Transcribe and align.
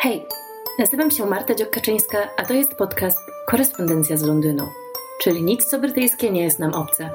Hej, 0.00 0.26
nazywam 0.78 1.10
się 1.10 1.26
Marta 1.26 1.54
Dziokaczyńska, 1.54 2.30
a 2.36 2.44
to 2.44 2.54
jest 2.54 2.74
podcast 2.74 3.18
Korespondencja 3.46 4.16
z 4.16 4.22
Londynu, 4.22 4.68
czyli 5.22 5.42
nic 5.42 5.64
co 5.64 5.78
brytyjskie 5.78 6.30
nie 6.30 6.42
jest 6.42 6.58
nam 6.58 6.74
obce. 6.74 7.10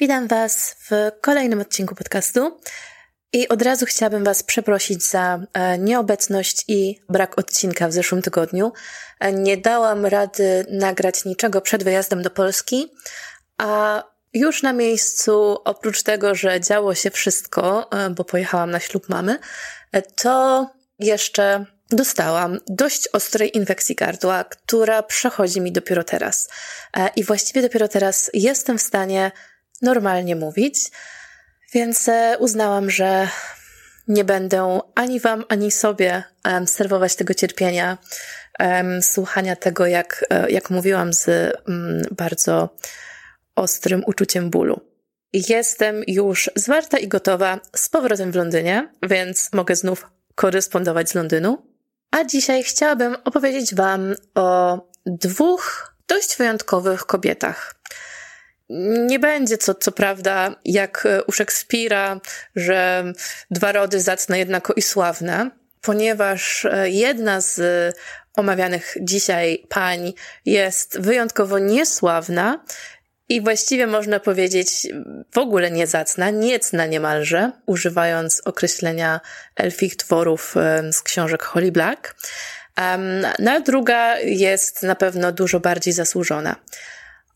Witam 0.00 0.28
Was 0.28 0.76
w 0.90 1.10
kolejnym 1.20 1.60
odcinku 1.60 1.94
podcastu. 1.94 2.58
I 3.32 3.48
od 3.48 3.62
razu 3.62 3.86
chciałabym 3.86 4.24
Was 4.24 4.42
przeprosić 4.42 5.02
za 5.02 5.40
e, 5.52 5.78
nieobecność 5.78 6.64
i 6.68 7.00
brak 7.08 7.38
odcinka 7.38 7.88
w 7.88 7.92
zeszłym 7.92 8.22
tygodniu. 8.22 8.72
E, 9.20 9.32
nie 9.32 9.56
dałam 9.56 10.06
rady 10.06 10.66
nagrać 10.70 11.24
niczego 11.24 11.60
przed 11.60 11.84
wyjazdem 11.84 12.22
do 12.22 12.30
Polski, 12.30 12.92
a 13.58 14.02
już 14.36 14.62
na 14.62 14.72
miejscu, 14.72 15.58
oprócz 15.64 16.02
tego, 16.02 16.34
że 16.34 16.60
działo 16.60 16.94
się 16.94 17.10
wszystko, 17.10 17.90
e, 17.92 18.10
bo 18.10 18.24
pojechałam 18.24 18.70
na 18.70 18.80
ślub 18.80 19.08
mamy, 19.08 19.38
to 20.16 20.70
jeszcze 20.98 21.64
dostałam 21.90 22.58
dość 22.68 23.08
ostrej 23.08 23.56
infekcji 23.56 23.94
gardła, 23.94 24.44
która 24.44 25.02
przechodzi 25.02 25.60
mi 25.60 25.72
dopiero 25.72 26.04
teraz. 26.04 26.48
I 27.16 27.24
właściwie 27.24 27.62
dopiero 27.62 27.88
teraz 27.88 28.30
jestem 28.34 28.78
w 28.78 28.82
stanie 28.82 29.32
normalnie 29.82 30.36
mówić. 30.36 30.90
Więc 31.74 32.08
e, 32.08 32.36
uznałam, 32.38 32.90
że 32.90 33.28
nie 34.08 34.24
będę 34.24 34.80
ani 34.94 35.20
Wam, 35.20 35.44
ani 35.48 35.70
sobie 35.70 36.22
serwować 36.66 37.16
tego 37.16 37.34
cierpienia, 37.34 37.98
słuchania 39.00 39.56
tego, 39.56 39.86
jak, 39.86 40.24
e, 40.30 40.50
jak 40.50 40.70
mówiłam, 40.70 41.12
z 41.12 41.28
um, 41.68 42.02
bardzo 42.10 42.76
ostrym 43.56 44.02
uczuciem 44.06 44.50
bólu. 44.50 44.80
Jestem 45.32 46.02
już 46.06 46.50
zwarta 46.56 46.98
i 46.98 47.08
gotowa 47.08 47.60
z 47.76 47.88
powrotem 47.88 48.32
w 48.32 48.36
Londynie, 48.36 48.92
więc 49.02 49.48
mogę 49.52 49.76
znów 49.76 50.06
korespondować 50.34 51.10
z 51.10 51.14
Londynu. 51.14 51.66
A 52.10 52.24
dzisiaj 52.24 52.62
chciałabym 52.62 53.16
opowiedzieć 53.24 53.74
Wam 53.74 54.14
o 54.34 54.78
dwóch 55.06 55.94
dość 56.08 56.36
wyjątkowych 56.36 57.00
kobietach. 57.00 57.74
Nie 59.08 59.18
będzie 59.18 59.58
co, 59.58 59.74
co 59.74 59.92
prawda, 59.92 60.54
jak 60.64 61.08
u 61.26 61.32
Szekspira, 61.32 62.20
że 62.56 63.04
dwa 63.50 63.72
rody 63.72 64.00
zacne 64.00 64.38
jednako 64.38 64.72
i 64.72 64.82
sławne, 64.82 65.50
ponieważ 65.80 66.66
jedna 66.84 67.40
z 67.40 67.60
omawianych 68.36 68.94
dzisiaj 69.00 69.66
pań 69.68 70.12
jest 70.44 71.00
wyjątkowo 71.00 71.58
niesławna 71.58 72.64
i 73.28 73.40
właściwie 73.40 73.86
można 73.86 74.20
powiedzieć 74.20 74.88
w 75.34 75.38
ogóle 75.38 75.70
niezacna, 75.70 76.30
niecna 76.30 76.86
niemalże, 76.86 77.52
używając 77.66 78.42
określenia 78.44 79.20
elfich 79.56 79.96
tworów 79.96 80.54
z 80.92 81.02
książek 81.02 81.42
Holly 81.42 81.72
Black. 81.72 82.14
No 83.38 83.52
a 83.52 83.60
druga 83.60 84.18
jest 84.18 84.82
na 84.82 84.94
pewno 84.94 85.32
dużo 85.32 85.60
bardziej 85.60 85.92
zasłużona. 85.92 86.56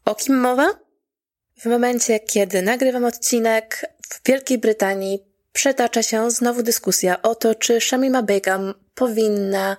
O 0.05 0.15
kim 0.15 0.41
mowa? 0.41 0.69
W 1.61 1.67
momencie, 1.67 2.21
kiedy 2.21 2.63
nagrywam 2.63 3.05
odcinek, 3.05 3.87
w 4.09 4.29
Wielkiej 4.29 4.59
Brytanii 4.59 5.25
przetacza 5.53 6.03
się 6.03 6.31
znowu 6.31 6.63
dyskusja 6.63 7.23
o 7.23 7.35
to, 7.35 7.55
czy 7.55 7.81
Shamima 7.81 8.23
Begum 8.23 8.75
powinna 8.95 9.77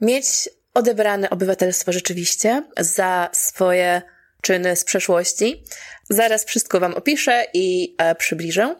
mieć 0.00 0.26
odebrane 0.74 1.30
obywatelstwo 1.30 1.92
rzeczywiście 1.92 2.62
za 2.78 3.28
swoje 3.32 4.02
czyny 4.46 4.76
z 4.76 4.84
przeszłości. 4.84 5.64
Zaraz 6.10 6.44
wszystko 6.44 6.80
Wam 6.80 6.94
opiszę 6.94 7.46
i 7.54 7.94
e, 7.98 8.14
przybliżę. 8.14 8.76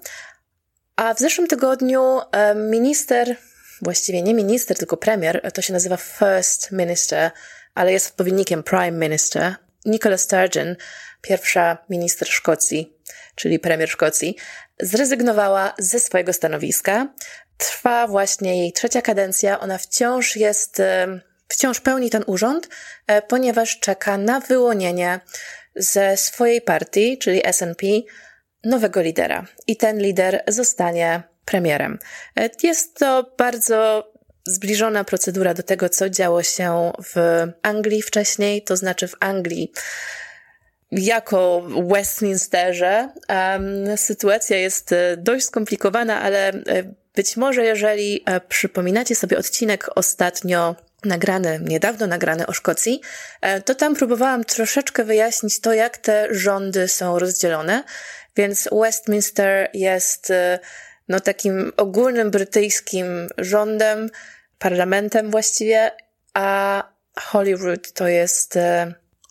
A 0.96 1.14
w 1.14 1.18
zeszłym 1.18 1.48
tygodniu 1.48 2.20
e, 2.32 2.54
minister, 2.54 3.36
właściwie 3.82 4.22
nie 4.22 4.34
minister, 4.34 4.76
tylko 4.76 4.96
premier, 4.96 5.52
to 5.54 5.62
się 5.62 5.72
nazywa 5.72 5.96
First 5.96 6.72
Minister, 6.72 7.30
ale 7.74 7.92
jest 7.92 8.06
odpowiednikiem 8.10 8.62
Prime 8.62 8.92
Minister, 8.92 9.54
Nicola 9.84 10.18
Sturgeon, 10.18 10.76
pierwsza 11.22 11.78
minister 11.90 12.28
Szkocji, 12.28 12.96
czyli 13.34 13.58
premier 13.58 13.90
Szkocji, 13.90 14.36
zrezygnowała 14.80 15.74
ze 15.78 16.00
swojego 16.00 16.32
stanowiska. 16.32 17.08
Trwa 17.56 18.06
właśnie 18.06 18.58
jej 18.58 18.72
trzecia 18.72 19.02
kadencja. 19.02 19.60
Ona 19.60 19.78
wciąż 19.78 20.36
jest, 20.36 20.82
wciąż 21.48 21.80
pełni 21.80 22.10
ten 22.10 22.24
urząd, 22.26 22.68
e, 23.06 23.22
ponieważ 23.22 23.80
czeka 23.80 24.18
na 24.18 24.40
wyłonienie 24.40 25.20
ze 25.76 26.16
swojej 26.16 26.60
partii, 26.60 27.18
czyli 27.18 27.42
SNP, 27.52 27.86
nowego 28.64 29.00
lidera. 29.00 29.46
I 29.66 29.76
ten 29.76 29.98
lider 29.98 30.42
zostanie 30.48 31.22
premierem. 31.44 31.98
Jest 32.62 32.98
to 32.98 33.34
bardzo 33.38 34.12
zbliżona 34.46 35.04
procedura 35.04 35.54
do 35.54 35.62
tego, 35.62 35.88
co 35.88 36.10
działo 36.10 36.42
się 36.42 36.92
w 37.14 37.46
Anglii 37.62 38.02
wcześniej, 38.02 38.62
to 38.62 38.76
znaczy 38.76 39.08
w 39.08 39.14
Anglii 39.20 39.72
jako 40.92 41.62
Westminsterze 41.88 43.08
um, 43.28 43.96
sytuacja 43.96 44.56
jest 44.56 44.92
e, 44.92 45.16
dość 45.16 45.44
skomplikowana, 45.44 46.20
ale 46.20 46.48
e, 46.48 46.62
być 47.14 47.36
może 47.36 47.64
jeżeli 47.64 48.22
e, 48.26 48.40
przypominacie 48.40 49.14
sobie 49.14 49.38
odcinek 49.38 49.90
ostatnio 49.94 50.76
nagrany, 51.06 51.60
niedawno 51.62 52.06
nagrany 52.06 52.46
o 52.46 52.52
Szkocji, 52.52 53.00
to 53.64 53.74
tam 53.74 53.94
próbowałam 53.94 54.44
troszeczkę 54.44 55.04
wyjaśnić 55.04 55.60
to, 55.60 55.72
jak 55.72 55.98
te 55.98 56.28
rządy 56.30 56.88
są 56.88 57.18
rozdzielone. 57.18 57.84
Więc 58.36 58.68
Westminster 58.72 59.70
jest 59.74 60.32
no, 61.08 61.20
takim 61.20 61.72
ogólnym 61.76 62.30
brytyjskim 62.30 63.28
rządem, 63.38 64.10
parlamentem 64.58 65.30
właściwie, 65.30 65.90
a 66.34 66.82
Holyrood 67.20 67.92
to 67.92 68.08
jest 68.08 68.58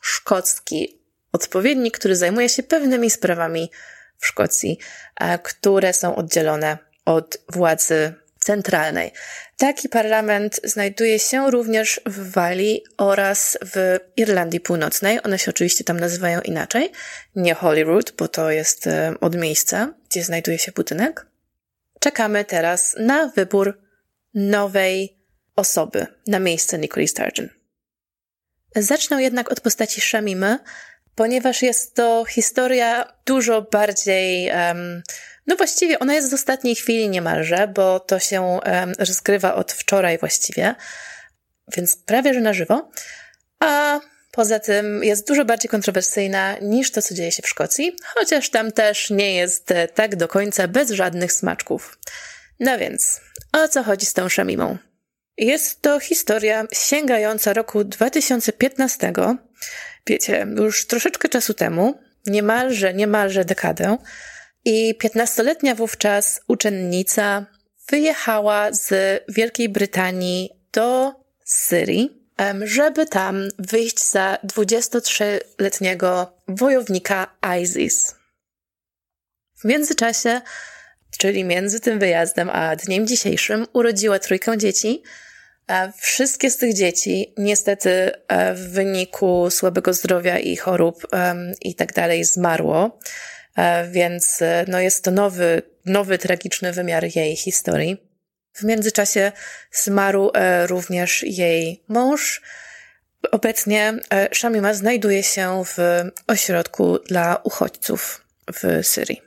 szkocki 0.01 1.01
odpowiednik, 1.31 1.97
który 1.97 2.15
zajmuje 2.15 2.49
się 2.49 2.63
pewnymi 2.63 3.09
sprawami 3.09 3.71
w 4.17 4.27
Szkocji, 4.27 4.79
e, 5.19 5.39
które 5.39 5.93
są 5.93 6.15
oddzielone 6.15 6.77
od 7.05 7.37
władzy 7.49 8.13
centralnej. 8.45 9.11
Taki 9.57 9.89
parlament 9.89 10.59
znajduje 10.63 11.19
się 11.19 11.51
również 11.51 12.01
w 12.05 12.31
Walii 12.31 12.83
oraz 12.97 13.57
w 13.61 13.99
Irlandii 14.17 14.59
Północnej. 14.59 15.19
One 15.23 15.39
się 15.39 15.51
oczywiście 15.51 15.83
tam 15.83 15.99
nazywają 15.99 16.41
inaczej. 16.41 16.91
Nie 17.35 17.53
Holyrood, 17.53 18.11
bo 18.11 18.27
to 18.27 18.51
jest 18.51 18.87
e, 18.87 19.13
od 19.21 19.35
miejsca, 19.35 19.93
gdzie 20.09 20.23
znajduje 20.23 20.59
się 20.59 20.71
budynek. 20.71 21.25
Czekamy 21.99 22.45
teraz 22.45 22.95
na 22.99 23.27
wybór 23.27 23.81
nowej 24.33 25.17
osoby 25.55 26.07
na 26.27 26.39
miejsce 26.39 26.77
Nicoli 26.77 27.07
Sturgeon. 27.07 27.49
Zacznę 28.75 29.23
jednak 29.23 29.51
od 29.51 29.61
postaci 29.61 30.01
Shamimy, 30.01 30.59
ponieważ 31.15 31.61
jest 31.61 31.95
to 31.95 32.25
historia 32.25 33.13
dużo 33.25 33.61
bardziej, 33.61 34.51
um, 34.51 35.03
no 35.47 35.55
właściwie 35.55 35.99
ona 35.99 36.13
jest 36.13 36.29
z 36.29 36.33
ostatniej 36.33 36.75
chwili 36.75 37.09
niemalże, 37.09 37.67
bo 37.67 37.99
to 37.99 38.19
się 38.19 38.59
rozgrywa 38.99 39.55
od 39.55 39.71
wczoraj 39.71 40.17
właściwie, 40.17 40.75
więc 41.77 41.95
prawie 41.95 42.33
że 42.33 42.41
na 42.41 42.53
żywo. 42.53 42.91
A 43.59 43.99
poza 44.31 44.59
tym 44.59 45.03
jest 45.03 45.27
dużo 45.27 45.45
bardziej 45.45 45.69
kontrowersyjna 45.69 46.57
niż 46.61 46.91
to, 46.91 47.01
co 47.01 47.15
dzieje 47.15 47.31
się 47.31 47.41
w 47.41 47.49
Szkocji, 47.49 47.95
chociaż 48.05 48.49
tam 48.49 48.71
też 48.71 49.09
nie 49.09 49.35
jest 49.35 49.71
e, 49.71 49.87
tak 49.87 50.15
do 50.15 50.27
końca 50.27 50.67
bez 50.67 50.89
żadnych 50.91 51.33
smaczków. 51.33 51.97
No 52.59 52.77
więc, 52.77 53.21
o 53.53 53.67
co 53.67 53.83
chodzi 53.83 54.05
z 54.05 54.13
tą 54.13 54.29
Szamimą? 54.29 54.77
Jest 55.37 55.81
to 55.81 55.99
historia 55.99 56.67
sięgająca 56.73 57.53
roku 57.53 57.83
2015, 57.83 59.13
wiecie, 60.07 60.47
już 60.57 60.87
troszeczkę 60.87 61.29
czasu 61.29 61.53
temu, 61.53 61.99
niemalże, 62.25 62.93
niemalże 62.93 63.45
dekadę, 63.45 63.97
i 64.65 64.95
piętnastoletnia 64.95 65.75
wówczas 65.75 66.41
uczennica 66.47 67.45
wyjechała 67.89 68.73
z 68.73 68.93
Wielkiej 69.29 69.69
Brytanii 69.69 70.49
do 70.73 71.13
Syrii, 71.45 72.29
żeby 72.63 73.05
tam 73.05 73.47
wyjść 73.59 74.09
za 74.11 74.37
23-letniego 74.43 76.27
wojownika 76.47 77.35
ISIS. 77.61 78.15
W 79.61 79.65
międzyczasie, 79.65 80.41
czyli 81.17 81.43
między 81.43 81.79
tym 81.79 81.99
wyjazdem 81.99 82.49
a 82.49 82.75
dniem 82.75 83.07
dzisiejszym, 83.07 83.67
urodziła 83.73 84.19
trójkę 84.19 84.57
dzieci, 84.57 85.03
Wszystkie 85.97 86.51
z 86.51 86.57
tych 86.57 86.73
dzieci 86.73 87.33
niestety 87.37 88.11
e, 88.27 88.53
w 88.53 88.71
wyniku 88.71 89.49
słabego 89.49 89.93
zdrowia 89.93 90.39
i 90.39 90.55
chorób 90.55 91.07
i 91.61 91.75
tak 91.75 91.93
dalej 91.93 92.23
zmarło, 92.23 92.85
e, 92.85 93.34
więc 93.91 94.41
e, 94.41 94.65
no 94.67 94.79
jest 94.79 95.03
to 95.03 95.11
nowy, 95.11 95.61
nowy 95.85 96.17
tragiczny 96.17 96.73
wymiar 96.73 97.15
jej 97.15 97.35
historii. 97.35 97.97
W 98.53 98.63
międzyczasie 98.63 99.31
zmarł 99.71 100.31
również 100.65 101.23
jej 101.23 101.83
mąż. 101.87 102.41
Obecnie 103.31 103.93
Shamima 104.33 104.73
znajduje 104.73 105.23
się 105.23 105.63
w 105.65 105.77
ośrodku 106.27 106.99
dla 106.99 107.39
uchodźców 107.43 108.25
w 108.53 108.87
Syrii. 108.87 109.21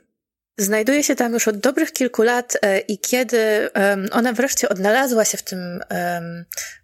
Znajduje 0.57 1.03
się 1.03 1.15
tam 1.15 1.33
już 1.33 1.47
od 1.47 1.57
dobrych 1.57 1.93
kilku 1.93 2.23
lat 2.23 2.57
e, 2.61 2.79
i 2.79 2.97
kiedy 2.97 3.69
ona 4.11 4.33
wreszcie 4.33 4.69
odnalazła 4.69 5.25
się 5.25 5.37
w 5.37 5.43
tym 5.43 5.79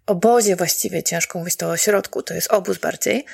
obozie 0.06 0.56
właściwie, 0.56 1.02
ciężko 1.02 1.38
mówić 1.38 1.56
to 1.56 1.70
o 1.70 1.76
środku, 1.76 2.22
to 2.22 2.34
jest 2.34 2.52
obóz 2.52 2.78
bardziej, 2.78 3.24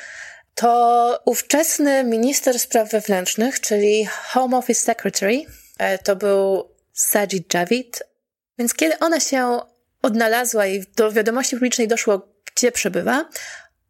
to 0.54 1.20
ówczesny 1.25 2.04
minister 2.04 2.58
spraw 2.58 2.90
wewnętrznych, 2.90 3.60
czyli 3.60 4.06
Home 4.06 4.56
Office 4.56 4.81
Secretary, 4.81 5.44
e, 5.78 5.99
to 5.99 6.16
był 6.16 6.69
Sajid 6.93 7.54
Javid. 7.54 8.02
Więc 8.58 8.75
kiedy 8.75 8.99
ona 8.99 9.20
się 9.20 9.60
odnalazła 10.02 10.66
i 10.66 10.84
do 10.96 11.12
wiadomości 11.12 11.56
publicznej 11.56 11.88
doszło, 11.88 12.28
gdzie 12.54 12.72
przebywa, 12.72 13.28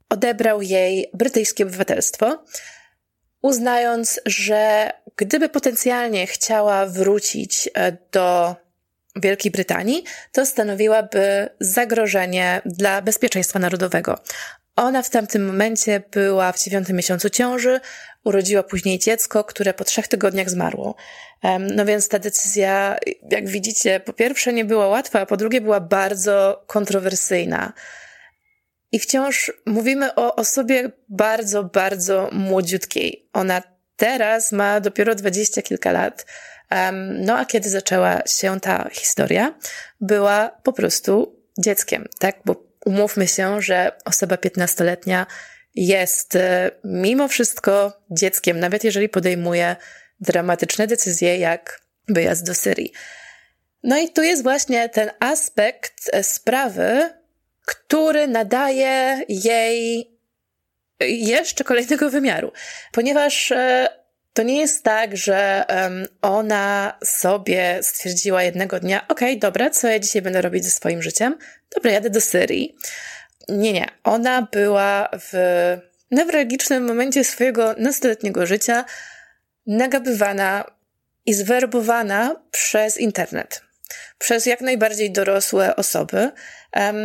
odebrał 0.08 0.62
jej 0.62 1.10
brytyjskie 1.14 1.64
obywatelstwo, 1.64 2.44
uznając, 3.42 4.20
że 4.26 4.90
gdyby 5.16 5.48
potencjalnie 5.48 6.26
chciała 6.26 6.86
wrócić 6.86 7.68
e, 7.74 7.96
do 8.12 8.56
Wielkiej 9.16 9.52
Brytanii, 9.52 10.04
to 10.32 10.46
stanowiłaby 10.46 11.48
zagrożenie 11.60 12.62
dla 12.64 13.02
bezpieczeństwa 13.02 13.58
narodowego. 13.58 14.18
Ona 14.76 15.02
w 15.02 15.10
tamtym 15.10 15.46
momencie 15.46 16.02
była 16.10 16.52
w 16.52 16.62
dziewiątym 16.62 16.96
miesiącu 16.96 17.30
ciąży, 17.30 17.80
urodziła 18.24 18.62
później 18.62 18.98
dziecko, 18.98 19.44
które 19.44 19.74
po 19.74 19.84
trzech 19.84 20.08
tygodniach 20.08 20.50
zmarło. 20.50 20.94
No 21.60 21.84
więc 21.84 22.08
ta 22.08 22.18
decyzja, 22.18 22.96
jak 23.30 23.48
widzicie, 23.48 24.00
po 24.00 24.12
pierwsze 24.12 24.52
nie 24.52 24.64
była 24.64 24.86
łatwa, 24.86 25.20
a 25.20 25.26
po 25.26 25.36
drugie 25.36 25.60
była 25.60 25.80
bardzo 25.80 26.64
kontrowersyjna. 26.66 27.72
I 28.92 28.98
wciąż 28.98 29.52
mówimy 29.66 30.14
o 30.14 30.36
osobie 30.36 30.90
bardzo, 31.08 31.64
bardzo 31.64 32.28
młodziutkiej. 32.32 33.28
Ona 33.32 33.62
teraz 33.96 34.52
ma 34.52 34.80
dopiero 34.80 35.14
dwadzieścia 35.14 35.62
kilka 35.62 35.92
lat. 35.92 36.26
No 37.00 37.38
a 37.38 37.44
kiedy 37.44 37.70
zaczęła 37.70 38.22
się 38.26 38.60
ta 38.60 38.88
historia, 38.92 39.54
była 40.00 40.48
po 40.62 40.72
prostu 40.72 41.40
dzieckiem, 41.58 42.08
tak? 42.18 42.36
Bo 42.44 42.71
umówmy 42.84 43.28
się, 43.28 43.62
że 43.62 43.92
osoba 44.04 44.36
piętnastoletnia 44.36 45.26
jest 45.74 46.36
e, 46.36 46.70
mimo 46.84 47.28
wszystko 47.28 47.92
dzieckiem, 48.10 48.60
nawet 48.60 48.84
jeżeli 48.84 49.08
podejmuje 49.08 49.76
dramatyczne 50.20 50.86
decyzje 50.86 51.38
jak 51.38 51.80
wyjazd 52.08 52.46
do 52.46 52.54
Syrii. 52.54 52.92
No 53.82 53.98
i 53.98 54.08
tu 54.08 54.22
jest 54.22 54.42
właśnie 54.42 54.88
ten 54.88 55.10
aspekt 55.20 56.10
e, 56.12 56.22
sprawy, 56.22 57.10
który 57.66 58.28
nadaje 58.28 59.24
jej 59.28 60.12
jeszcze 61.00 61.64
kolejnego 61.64 62.10
wymiaru, 62.10 62.52
ponieważ 62.92 63.52
e, 63.52 63.88
to 64.32 64.42
nie 64.42 64.60
jest 64.60 64.84
tak, 64.84 65.16
że 65.16 65.64
ona 66.22 66.98
sobie 67.04 67.78
stwierdziła 67.82 68.42
jednego 68.42 68.80
dnia, 68.80 69.08
okej, 69.08 69.30
okay, 69.30 69.40
dobra, 69.40 69.70
co 69.70 69.88
ja 69.88 69.98
dzisiaj 69.98 70.22
będę 70.22 70.42
robić 70.42 70.64
ze 70.64 70.70
swoim 70.70 71.02
życiem? 71.02 71.38
Dobra, 71.74 71.90
jadę 71.90 72.10
do 72.10 72.20
Syrii. 72.20 72.76
Nie, 73.48 73.72
nie. 73.72 73.86
Ona 74.04 74.48
była 74.52 75.08
w 75.12 75.32
newralgicznym 76.10 76.86
momencie 76.86 77.24
swojego 77.24 77.74
nastoletniego 77.78 78.46
życia 78.46 78.84
nagabywana 79.66 80.64
i 81.26 81.34
zwerbowana 81.34 82.36
przez 82.50 82.98
internet. 82.98 83.62
Przez 84.18 84.46
jak 84.46 84.60
najbardziej 84.60 85.12
dorosłe 85.12 85.76
osoby. 85.76 86.30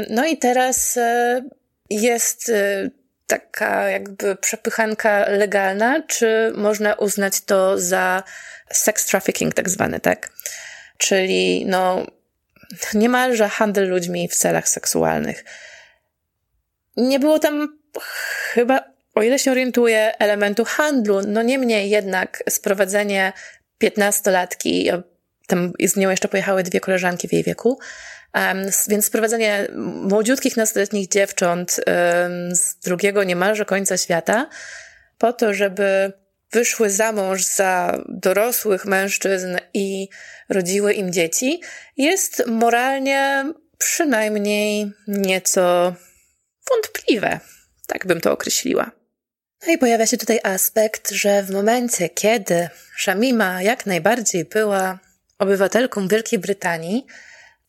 No 0.09 0.25
i 0.25 0.37
teraz 0.37 0.97
e, 0.97 1.41
jest 1.89 2.49
e, 2.49 2.89
taka 3.27 3.89
jakby 3.89 4.35
przepychanka 4.35 5.29
legalna, 5.29 6.01
czy 6.07 6.53
można 6.55 6.93
uznać 6.93 7.41
to 7.41 7.79
za 7.79 8.23
sex 8.71 9.05
trafficking 9.05 9.53
tak 9.53 9.69
zwany, 9.69 9.99
tak? 9.99 10.31
Czyli 10.97 11.65
no 11.65 12.07
niemalże 12.93 13.49
handel 13.49 13.89
ludźmi 13.89 14.29
w 14.29 14.35
celach 14.35 14.69
seksualnych. 14.69 15.45
Nie 16.97 17.19
było 17.19 17.39
tam 17.39 17.79
chyba, 18.53 18.83
o 19.15 19.21
ile 19.21 19.39
się 19.39 19.51
orientuję, 19.51 20.19
elementu 20.19 20.65
handlu. 20.65 21.21
No 21.21 21.41
niemniej 21.41 21.89
jednak 21.89 22.43
sprowadzenie 22.49 23.33
piętnastolatki, 23.77 24.89
tam 25.47 25.73
z 25.79 25.95
nią 25.95 26.09
jeszcze 26.09 26.27
pojechały 26.27 26.63
dwie 26.63 26.79
koleżanki 26.79 27.27
w 27.27 27.33
jej 27.33 27.43
wieku, 27.43 27.79
więc 28.87 29.05
sprowadzenie 29.05 29.67
młodziutkich 30.09 30.57
nastoletnich 30.57 31.07
dziewcząt 31.07 31.79
z 32.51 32.79
drugiego 32.83 33.23
niemalże 33.23 33.65
końca 33.65 33.97
świata 33.97 34.49
po 35.17 35.33
to, 35.33 35.53
żeby 35.53 36.13
wyszły 36.51 36.89
za 36.89 37.11
mąż 37.11 37.43
za 37.43 38.03
dorosłych 38.07 38.85
mężczyzn 38.85 39.57
i 39.73 40.09
rodziły 40.49 40.93
im 40.93 41.13
dzieci, 41.13 41.61
jest 41.97 42.43
moralnie 42.47 43.45
przynajmniej 43.77 44.91
nieco 45.07 45.95
wątpliwe. 46.69 47.39
Tak 47.87 48.07
bym 48.07 48.21
to 48.21 48.31
określiła. 48.31 48.91
No 49.67 49.73
i 49.73 49.77
pojawia 49.77 50.05
się 50.05 50.17
tutaj 50.17 50.39
aspekt, 50.43 51.11
że 51.11 51.43
w 51.43 51.51
momencie, 51.51 52.09
kiedy 52.09 52.69
Shamima 52.97 53.61
jak 53.61 53.85
najbardziej 53.85 54.45
była 54.45 54.99
obywatelką 55.39 56.07
Wielkiej 56.07 56.39
Brytanii, 56.39 57.05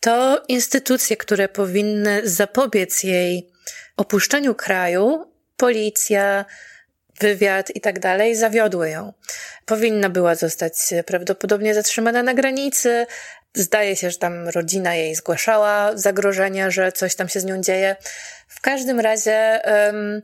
to 0.01 0.45
instytucje, 0.49 1.17
które 1.17 1.49
powinny 1.49 2.29
zapobiec 2.29 3.03
jej 3.03 3.51
opuszczeniu 3.97 4.55
kraju, 4.55 5.33
policja, 5.57 6.45
wywiad 7.21 7.77
i 7.77 7.81
tak 7.81 7.99
dalej, 7.99 8.37
zawiodły 8.37 8.91
ją. 8.91 9.13
Powinna 9.67 10.11
była 10.11 10.35
zostać 10.35 10.75
prawdopodobnie 11.07 11.75
zatrzymana 11.75 12.23
na 12.23 12.35
granicy. 12.35 13.07
Zdaje 13.55 13.97
się, 13.97 14.11
że 14.11 14.19
tam 14.19 14.49
rodzina 14.49 14.95
jej 14.95 15.15
zgłaszała 15.15 15.97
zagrożenia, 15.97 16.71
że 16.71 16.93
coś 16.93 17.15
tam 17.15 17.29
się 17.29 17.41
z 17.41 17.45
nią 17.45 17.61
dzieje. 17.61 17.97
W 18.49 18.61
każdym 18.61 19.01
razie 19.01 19.61
um, 19.65 20.23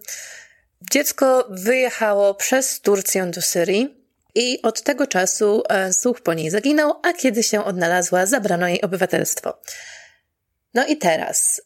dziecko 0.90 1.46
wyjechało 1.50 2.34
przez 2.34 2.80
Turcję 2.80 3.26
do 3.26 3.42
Syrii. 3.42 4.03
I 4.34 4.62
od 4.62 4.82
tego 4.82 5.06
czasu 5.06 5.62
e, 5.68 5.92
słuch 5.92 6.20
po 6.20 6.34
niej 6.34 6.50
zaginął, 6.50 6.92
a 7.02 7.12
kiedy 7.12 7.42
się 7.42 7.64
odnalazła, 7.64 8.26
zabrano 8.26 8.68
jej 8.68 8.82
obywatelstwo. 8.82 9.58
No 10.74 10.86
i 10.86 10.96
teraz 10.96 11.60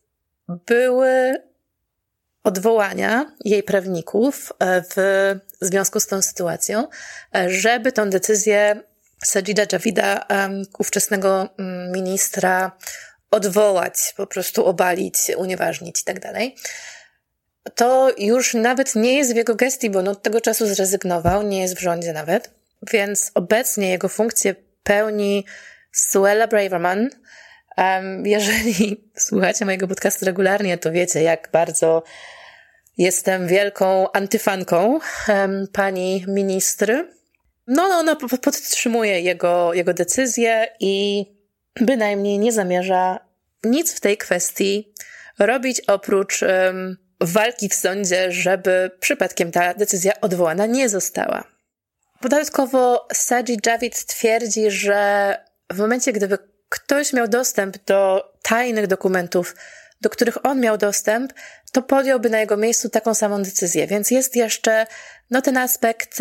były 0.48 1.34
odwołania 2.44 3.32
jej 3.44 3.62
prawników 3.62 4.52
e, 4.58 4.82
w 4.96 4.96
związku 5.60 6.00
z 6.00 6.06
tą 6.06 6.22
sytuacją, 6.22 6.88
e, 7.34 7.50
żeby 7.50 7.92
tą 7.92 8.10
decyzję 8.10 8.82
Sajida 9.24 9.62
Javida, 9.72 10.26
ówczesnego 10.78 11.48
mm, 11.58 11.92
ministra, 11.92 12.72
odwołać, 13.30 14.14
po 14.16 14.26
prostu 14.26 14.66
obalić, 14.66 15.16
unieważnić 15.36 16.00
i 16.00 16.04
tak 16.04 16.20
dalej. 16.20 16.56
To 17.74 18.10
już 18.18 18.54
nawet 18.54 18.94
nie 18.94 19.16
jest 19.16 19.32
w 19.32 19.36
jego 19.36 19.54
gestii, 19.54 19.90
bo 19.90 19.98
on 19.98 20.08
od 20.08 20.22
tego 20.22 20.40
czasu 20.40 20.66
zrezygnował, 20.66 21.42
nie 21.42 21.60
jest 21.60 21.74
w 21.74 21.80
rządzie 21.80 22.12
nawet, 22.12 22.50
więc 22.92 23.30
obecnie 23.34 23.90
jego 23.90 24.08
funkcję 24.08 24.54
pełni 24.82 25.44
Suella 25.92 26.46
Braverman. 26.46 27.10
jeżeli 28.24 29.04
słuchacie 29.26 29.64
mojego 29.64 29.88
podcastu 29.88 30.24
regularnie, 30.24 30.78
to 30.78 30.92
wiecie, 30.92 31.22
jak 31.22 31.48
bardzo 31.52 32.02
jestem 32.98 33.46
wielką 33.46 34.12
antyfanką 34.12 34.98
pani 35.72 36.24
ministry. 36.28 37.12
No, 37.66 37.82
ona 37.82 38.16
podtrzymuje 38.16 39.20
jego, 39.20 39.74
jego 39.74 39.94
decyzję 39.94 40.68
i 40.80 41.24
bynajmniej 41.80 42.38
nie 42.38 42.52
zamierza 42.52 43.20
nic 43.64 43.94
w 43.94 44.00
tej 44.00 44.16
kwestii 44.16 44.94
robić 45.38 45.80
oprócz 45.80 46.42
um, 46.42 46.96
walki 47.20 47.68
w 47.68 47.74
sądzie, 47.74 48.32
żeby 48.32 48.90
przypadkiem 49.00 49.52
ta 49.52 49.74
decyzja 49.74 50.12
odwołana 50.20 50.66
nie 50.66 50.88
została. 50.88 51.57
Dodatkowo 52.20 53.06
Sajid 53.12 53.66
Javid 53.66 54.06
twierdzi, 54.06 54.70
że 54.70 55.36
w 55.72 55.78
momencie, 55.78 56.12
gdyby 56.12 56.38
ktoś 56.68 57.12
miał 57.12 57.28
dostęp 57.28 57.84
do 57.84 58.32
tajnych 58.42 58.86
dokumentów, 58.86 59.56
do 60.00 60.10
których 60.10 60.46
on 60.46 60.60
miał 60.60 60.78
dostęp, 60.78 61.32
to 61.72 61.82
podjąłby 61.82 62.30
na 62.30 62.40
jego 62.40 62.56
miejscu 62.56 62.88
taką 62.88 63.14
samą 63.14 63.42
decyzję. 63.42 63.86
Więc 63.86 64.10
jest 64.10 64.36
jeszcze 64.36 64.86
no, 65.30 65.42
ten 65.42 65.56
aspekt 65.56 66.18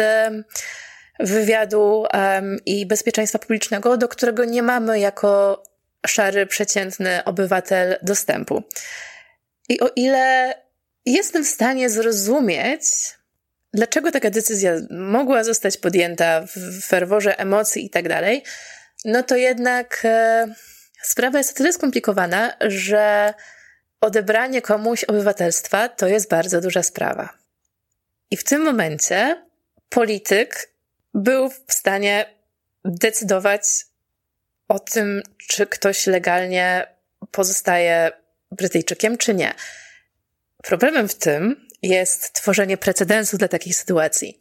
wywiadu 1.20 2.06
um, 2.14 2.58
i 2.66 2.86
bezpieczeństwa 2.86 3.40
publicznego, 3.40 3.98
do 3.98 4.08
którego 4.08 4.46
nie 4.46 4.64
mamy 4.64 5.00
jako 5.00 5.64
szary, 6.08 6.46
przeciętny 6.46 7.24
obywatel 7.24 7.98
dostępu. 8.02 8.64
I 9.70 9.80
o 9.80 9.90
ile 9.96 10.54
jestem 11.06 11.46
w 11.46 11.48
stanie 11.48 11.90
zrozumieć, 11.90 12.84
dlaczego 13.74 14.12
taka 14.12 14.30
decyzja 14.30 14.74
mogła 14.90 15.44
zostać 15.44 15.78
podjęta 15.78 16.42
w 16.42 16.82
ferworze 16.84 17.40
emocji 17.40 17.86
i 17.86 17.90
tak 17.90 18.10
dalej, 18.10 18.44
no 19.06 19.24
to 19.24 19.36
jednak 19.36 20.02
e, 20.04 20.48
sprawa 21.04 21.38
jest 21.38 21.52
o 21.52 21.54
tyle 21.54 21.74
skomplikowana, 21.74 22.54
że 22.62 23.34
odebranie 24.02 24.62
komuś 24.62 25.04
obywatelstwa 25.04 25.90
to 25.90 26.08
jest 26.08 26.30
bardzo 26.30 26.62
duża 26.62 26.84
sprawa. 26.84 27.30
I 28.32 28.38
w 28.38 28.44
tym 28.44 28.62
momencie 28.62 29.46
polityk 29.90 30.70
był 31.14 31.50
w 31.50 31.74
stanie 31.74 32.26
decydować 32.86 33.64
o 34.68 34.80
tym, 34.80 35.22
czy 35.48 35.68
ktoś 35.68 36.08
legalnie 36.08 36.88
pozostaje 37.32 38.12
Brytyjczykiem, 38.52 39.18
czy 39.18 39.34
nie. 39.34 39.54
Problemem 40.64 41.08
w 41.08 41.16
tym 41.16 41.67
jest 41.82 42.34
tworzenie 42.34 42.78
precedensu 42.78 43.38
dla 43.38 43.48
takich 43.48 43.76
sytuacji, 43.76 44.40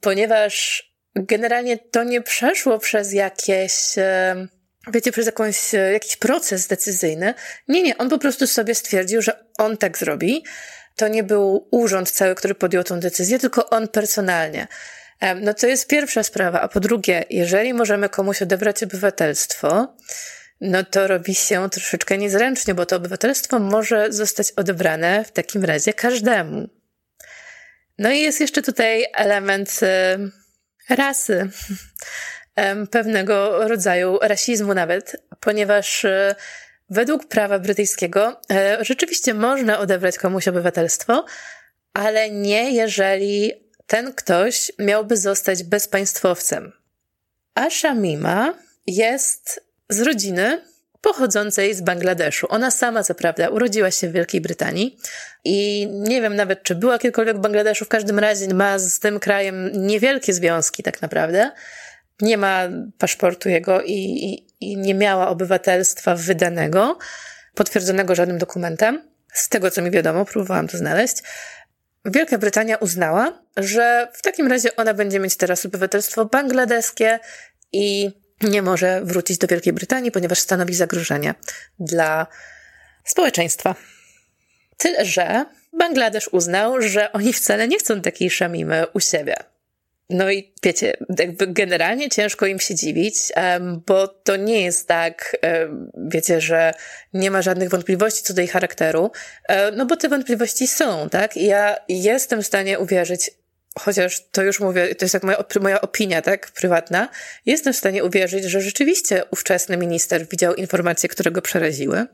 ponieważ 0.00 0.84
generalnie 1.14 1.78
to 1.78 2.04
nie 2.04 2.22
przeszło 2.22 2.78
przez 2.78 3.12
jakieś, 3.12 3.74
wiecie, 4.92 5.12
przez 5.12 5.26
jakąś, 5.26 5.72
jakiś 5.92 6.16
proces 6.16 6.66
decyzyjny. 6.66 7.34
Nie, 7.68 7.82
nie, 7.82 7.98
on 7.98 8.08
po 8.08 8.18
prostu 8.18 8.46
sobie 8.46 8.74
stwierdził, 8.74 9.22
że 9.22 9.44
on 9.58 9.76
tak 9.76 9.98
zrobi. 9.98 10.44
To 10.96 11.08
nie 11.08 11.22
był 11.22 11.68
urząd 11.70 12.10
cały, 12.10 12.34
który 12.34 12.54
podjął 12.54 12.84
tą 12.84 13.00
decyzję, 13.00 13.38
tylko 13.38 13.70
on 13.70 13.88
personalnie. 13.88 14.66
No 15.40 15.54
to 15.54 15.66
jest 15.66 15.86
pierwsza 15.86 16.22
sprawa. 16.22 16.60
A 16.60 16.68
po 16.68 16.80
drugie, 16.80 17.24
jeżeli 17.30 17.74
możemy 17.74 18.08
komuś 18.08 18.42
odebrać 18.42 18.82
obywatelstwo, 18.82 19.96
no 20.64 20.84
to 20.84 21.06
robi 21.06 21.34
się 21.34 21.70
troszeczkę 21.70 22.18
niezręcznie, 22.18 22.74
bo 22.74 22.86
to 22.86 22.96
obywatelstwo 22.96 23.58
może 23.58 24.12
zostać 24.12 24.52
odebrane 24.52 25.24
w 25.24 25.32
takim 25.32 25.64
razie 25.64 25.92
każdemu. 25.92 26.68
No 27.98 28.10
i 28.10 28.20
jest 28.20 28.40
jeszcze 28.40 28.62
tutaj 28.62 29.06
element 29.14 29.80
y, 29.82 29.86
rasy, 30.94 31.50
pewnego 32.90 33.68
rodzaju 33.68 34.18
rasizmu 34.22 34.74
nawet, 34.74 35.16
ponieważ 35.40 36.04
y, 36.04 36.34
według 36.90 37.28
prawa 37.28 37.58
brytyjskiego 37.58 38.40
y, 38.80 38.84
rzeczywiście 38.84 39.34
można 39.34 39.78
odebrać 39.78 40.18
komuś 40.18 40.48
obywatelstwo, 40.48 41.24
ale 41.92 42.30
nie 42.30 42.72
jeżeli 42.72 43.52
ten 43.86 44.14
ktoś 44.14 44.72
miałby 44.78 45.16
zostać 45.16 45.62
bezpaństwowcem. 45.62 46.72
A 47.54 47.70
Shamima 47.70 48.54
jest 48.86 49.63
z 49.88 50.00
rodziny 50.00 50.60
pochodzącej 51.00 51.74
z 51.74 51.80
Bangladeszu. 51.80 52.46
Ona 52.50 52.70
sama, 52.70 53.02
co 53.02 53.14
prawda, 53.14 53.48
urodziła 53.48 53.90
się 53.90 54.08
w 54.08 54.12
Wielkiej 54.12 54.40
Brytanii 54.40 54.98
i 55.44 55.86
nie 55.90 56.22
wiem 56.22 56.36
nawet, 56.36 56.62
czy 56.62 56.74
była 56.74 56.98
kiedykolwiek 56.98 57.36
w 57.36 57.40
Bangladeszu. 57.40 57.84
W 57.84 57.88
każdym 57.88 58.18
razie 58.18 58.54
ma 58.54 58.78
z 58.78 58.98
tym 58.98 59.20
krajem 59.20 59.86
niewielkie 59.86 60.32
związki, 60.32 60.82
tak 60.82 61.02
naprawdę. 61.02 61.50
Nie 62.20 62.36
ma 62.36 62.68
paszportu 62.98 63.48
jego 63.48 63.82
i, 63.82 63.92
i, 63.92 64.46
i 64.60 64.76
nie 64.76 64.94
miała 64.94 65.28
obywatelstwa 65.28 66.14
wydanego, 66.14 66.98
potwierdzonego 67.54 68.14
żadnym 68.14 68.38
dokumentem. 68.38 69.02
Z 69.32 69.48
tego, 69.48 69.70
co 69.70 69.82
mi 69.82 69.90
wiadomo, 69.90 70.24
próbowałam 70.24 70.68
to 70.68 70.78
znaleźć. 70.78 71.16
Wielka 72.04 72.38
Brytania 72.38 72.76
uznała, 72.76 73.42
że 73.56 74.08
w 74.12 74.22
takim 74.22 74.46
razie 74.46 74.76
ona 74.76 74.94
będzie 74.94 75.20
mieć 75.20 75.36
teraz 75.36 75.66
obywatelstwo 75.66 76.24
bangladeskie 76.24 77.18
i 77.72 78.10
nie 78.44 78.62
może 78.62 79.00
wrócić 79.04 79.38
do 79.38 79.46
Wielkiej 79.46 79.72
Brytanii, 79.72 80.10
ponieważ 80.10 80.38
stanowi 80.38 80.74
zagrożenie 80.74 81.34
dla 81.78 82.26
społeczeństwa. 83.04 83.74
Tyle, 84.76 85.04
że 85.04 85.44
Bangladesz 85.72 86.28
uznał, 86.28 86.82
że 86.82 87.12
oni 87.12 87.32
wcale 87.32 87.68
nie 87.68 87.78
chcą 87.78 88.00
takiej 88.00 88.30
szamimy 88.30 88.86
u 88.94 89.00
siebie. 89.00 89.34
No 90.10 90.30
i 90.30 90.52
wiecie, 90.62 90.96
jakby 91.18 91.46
generalnie 91.46 92.08
ciężko 92.08 92.46
im 92.46 92.60
się 92.60 92.74
dziwić, 92.74 93.16
bo 93.86 94.08
to 94.08 94.36
nie 94.36 94.62
jest 94.62 94.88
tak, 94.88 95.36
wiecie, 96.06 96.40
że 96.40 96.74
nie 97.12 97.30
ma 97.30 97.42
żadnych 97.42 97.70
wątpliwości 97.70 98.22
co 98.22 98.34
do 98.34 98.40
jej 98.40 98.48
charakteru, 98.48 99.10
e, 99.48 99.70
no 99.70 99.86
bo 99.86 99.96
te 99.96 100.08
wątpliwości 100.08 100.66
są, 100.66 101.08
tak? 101.08 101.36
I 101.36 101.46
ja 101.46 101.76
jestem 101.88 102.42
w 102.42 102.46
stanie 102.46 102.78
uwierzyć, 102.78 103.30
chociaż 103.78 104.28
to 104.30 104.42
już 104.42 104.60
mówię, 104.60 104.94
to 104.94 105.04
jest 105.04 105.14
jak 105.14 105.22
moja, 105.22 105.44
moja 105.60 105.80
opinia, 105.80 106.22
tak, 106.22 106.50
prywatna, 106.50 107.08
jestem 107.46 107.72
w 107.72 107.76
stanie 107.76 108.04
uwierzyć, 108.04 108.44
że 108.44 108.60
rzeczywiście 108.60 109.22
ówczesny 109.30 109.76
minister 109.76 110.28
widział 110.28 110.54
informacje, 110.54 111.08
które 111.08 111.30
go 111.30 111.42
przeraziły. 111.42 112.06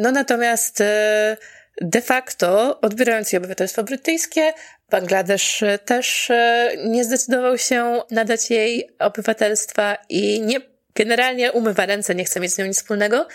no 0.00 0.12
natomiast 0.12 0.80
e, 0.80 1.36
de 1.80 2.02
facto, 2.02 2.80
odbierając 2.80 3.32
jej 3.32 3.38
obywatelstwo 3.38 3.82
brytyjskie, 3.84 4.52
Bangladesz 4.90 5.64
też 5.84 6.30
e, 6.30 6.72
nie 6.84 7.04
zdecydował 7.04 7.58
się 7.58 8.02
nadać 8.10 8.50
jej 8.50 8.90
obywatelstwa 8.98 9.96
i 10.08 10.40
nie, 10.40 10.60
generalnie 10.94 11.52
umywa 11.52 11.86
ręce, 11.86 12.14
nie 12.14 12.24
chce 12.24 12.40
mieć 12.40 12.52
z 12.52 12.58
nią 12.58 12.66
nic 12.66 12.76
wspólnego. 12.76 13.28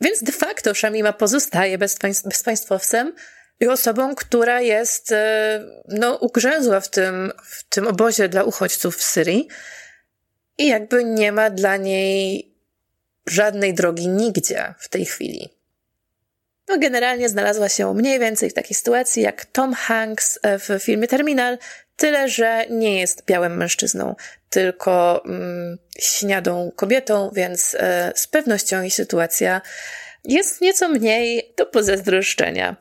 Więc 0.00 0.22
de 0.22 0.32
facto 0.32 0.74
Shamima 0.74 1.12
pozostaje 1.12 1.78
bezpaństwowcem, 2.24 3.14
i 3.60 3.68
osobą, 3.68 4.14
która 4.14 4.60
jest, 4.60 5.12
e, 5.12 5.60
no, 5.88 6.16
ugrzęzła 6.16 6.80
w 6.80 6.88
tym, 6.88 7.32
w 7.44 7.64
tym 7.64 7.86
obozie 7.86 8.28
dla 8.28 8.42
uchodźców 8.42 8.96
w 8.96 9.02
Syrii 9.02 9.48
i 10.58 10.66
jakby 10.66 11.04
nie 11.04 11.32
ma 11.32 11.50
dla 11.50 11.76
niej 11.76 12.54
żadnej 13.26 13.74
drogi 13.74 14.08
nigdzie 14.08 14.74
w 14.78 14.88
tej 14.88 15.04
chwili. 15.04 15.48
No, 16.68 16.78
generalnie 16.78 17.28
znalazła 17.28 17.68
się 17.68 17.94
mniej 17.94 18.18
więcej 18.18 18.50
w 18.50 18.54
takiej 18.54 18.76
sytuacji 18.76 19.22
jak 19.22 19.44
Tom 19.44 19.74
Hanks 19.74 20.38
e, 20.42 20.58
w 20.58 20.68
filmie 20.82 21.08
Terminal, 21.08 21.58
tyle 21.96 22.28
że 22.28 22.66
nie 22.70 23.00
jest 23.00 23.24
białym 23.24 23.56
mężczyzną, 23.56 24.14
tylko 24.50 25.24
mm, 25.24 25.78
śniadą 25.98 26.72
kobietą, 26.76 27.30
więc 27.34 27.76
e, 27.78 28.12
z 28.16 28.26
pewnością 28.26 28.80
jej 28.80 28.90
sytuacja 28.90 29.60
jest 30.24 30.60
nieco 30.60 30.88
mniej 30.88 31.54
do 31.56 31.66
pozazdroszczenia 31.66 32.76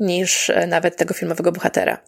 niż 0.00 0.50
e, 0.50 0.66
nawet 0.66 0.96
tego 0.96 1.14
filmowego 1.14 1.52
bohatera. 1.52 1.98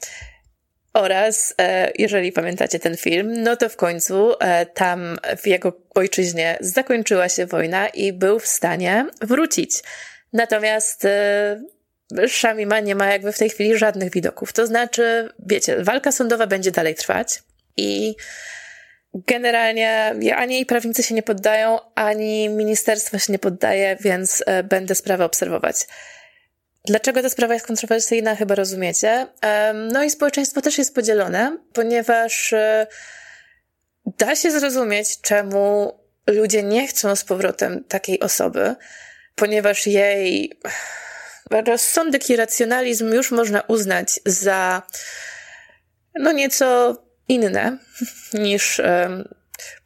Oraz, 0.95 1.55
e, 1.59 1.93
jeżeli 1.99 2.33
pamiętacie 2.33 2.79
ten 2.79 2.97
film, 2.97 3.43
no 3.43 3.57
to 3.57 3.69
w 3.69 3.77
końcu 3.77 4.33
e, 4.41 4.67
tam 4.67 5.19
w 5.43 5.47
jego 5.47 5.73
ojczyźnie 5.95 6.59
zakończyła 6.61 7.29
się 7.29 7.47
wojna 7.47 7.89
i 7.89 8.13
był 8.13 8.39
w 8.39 8.47
stanie 8.47 9.07
wrócić. 9.21 9.83
Natomiast 10.33 11.07
Shamima 12.29 12.81
nie 12.81 12.95
ma 12.95 13.07
jakby 13.07 13.33
w 13.33 13.39
tej 13.39 13.51
chwili 13.51 13.79
żadnych 13.79 14.13
widoków. 14.13 14.53
To 14.53 14.67
znaczy, 14.67 15.29
wiecie, 15.47 15.85
walka 15.85 16.13
sądowa 16.13 16.47
będzie 16.47 16.71
dalej 16.71 16.95
trwać 16.95 17.43
i 17.77 18.17
generalnie 19.15 20.15
ani 20.37 20.67
prawnicy 20.67 21.03
się 21.03 21.15
nie 21.15 21.23
poddają, 21.23 21.79
ani 21.95 22.49
ministerstwo 22.49 23.19
się 23.19 23.33
nie 23.33 23.39
poddaje, 23.39 23.97
więc 24.01 24.45
będę 24.65 24.95
sprawę 24.95 25.25
obserwować. 25.25 25.77
Dlaczego 26.85 27.23
ta 27.23 27.29
sprawa 27.29 27.55
jest 27.55 27.67
kontrowersyjna, 27.67 28.37
chyba 28.37 28.55
rozumiecie. 28.55 29.27
No 29.93 30.05
i 30.05 30.11
społeczeństwo 30.11 30.61
też 30.61 30.79
jest 30.79 30.95
podzielone, 30.95 31.59
ponieważ 31.73 32.53
e, 32.53 32.87
da 34.07 34.37
się 34.37 34.51
zrozumieć, 34.51 35.21
czemu 35.21 35.93
ludzie 36.27 36.62
nie 36.62 36.89
chcą 36.89 37.17
z 37.17 37.25
powrotem 37.25 37.85
takiej 37.85 38.21
osoby, 38.21 38.75
ponieważ 39.35 39.87
jej 39.87 40.53
rozsądek 41.51 42.31
i 42.31 42.37
racjonalizm 42.37 43.12
już 43.12 43.31
można 43.31 43.61
uznać 43.61 44.21
za 44.27 44.83
no 46.15 46.33
nieco 46.33 46.97
inne 47.29 47.79
niż 48.35 48.81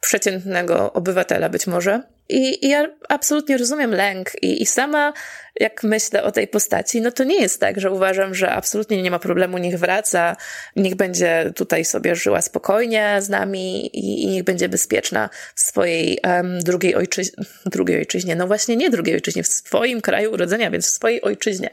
przeciętnego 0.01 0.93
obywatela 0.93 1.49
być 1.49 1.67
może. 1.67 2.16
I, 2.29 2.65
I, 2.65 2.69
ja 2.69 2.87
absolutnie 3.09 3.57
rozumiem 3.57 3.91
lęk 3.91 4.31
i, 4.41 4.61
i 4.61 4.65
sama, 4.65 5.13
jak 5.59 5.83
myślę 5.83 6.23
o 6.23 6.31
tej 6.31 6.47
postaci, 6.47 7.01
no 7.01 7.11
to 7.11 7.23
nie 7.23 7.41
jest 7.41 7.59
tak, 7.59 7.79
że 7.79 7.91
uważam, 7.91 8.35
że 8.35 8.51
absolutnie 8.51 9.01
nie 9.01 9.11
ma 9.11 9.19
problemu, 9.19 9.57
niech 9.57 9.79
wraca, 9.79 10.35
niech 10.75 10.95
będzie 10.95 11.51
tutaj 11.55 11.85
sobie 11.85 12.15
żyła 12.15 12.41
spokojnie 12.41 13.17
z 13.19 13.29
nami 13.29 13.85
i, 13.97 14.23
i 14.23 14.27
niech 14.27 14.43
będzie 14.43 14.69
bezpieczna 14.69 15.29
w 15.55 15.59
swojej 15.59 16.19
um, 16.23 16.59
drugiej, 16.59 16.95
ojczyźnie, 16.95 17.43
drugiej 17.65 17.97
ojczyźnie. 17.97 18.35
No 18.35 18.47
właśnie 18.47 18.75
nie 18.75 18.89
drugiej 18.89 19.15
ojczyźnie, 19.15 19.43
w 19.43 19.47
swoim 19.47 20.01
kraju 20.01 20.33
urodzenia, 20.33 20.71
więc 20.71 20.87
w 20.87 20.89
swojej 20.89 21.21
ojczyźnie. 21.21 21.69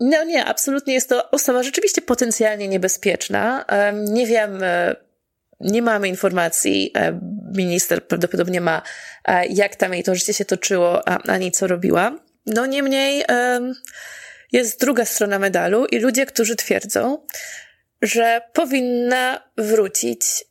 No 0.00 0.24
nie, 0.24 0.44
absolutnie 0.44 0.94
jest 0.94 1.08
to 1.08 1.30
osoba 1.30 1.62
rzeczywiście 1.62 2.02
potencjalnie 2.02 2.68
niebezpieczna. 2.68 3.64
Um, 3.68 4.04
nie 4.04 4.26
wiem, 4.26 4.62
nie 5.60 5.82
mamy 5.82 6.08
informacji, 6.08 6.92
e, 6.96 7.20
minister 7.54 8.06
prawdopodobnie 8.06 8.60
ma, 8.60 8.82
e, 9.24 9.46
jak 9.46 9.76
tam 9.76 9.94
jej 9.94 10.02
to 10.04 10.14
życie 10.14 10.34
się 10.34 10.44
toczyło, 10.44 11.08
ani 11.08 11.52
co 11.52 11.66
robiła. 11.66 12.18
No 12.46 12.66
niemniej 12.66 13.24
jest 14.52 14.80
druga 14.80 15.04
strona 15.04 15.38
medalu 15.38 15.86
i 15.86 15.98
ludzie, 15.98 16.26
którzy 16.26 16.56
twierdzą, 16.56 17.26
że 18.02 18.40
powinna 18.52 19.50
wrócić 19.56 20.44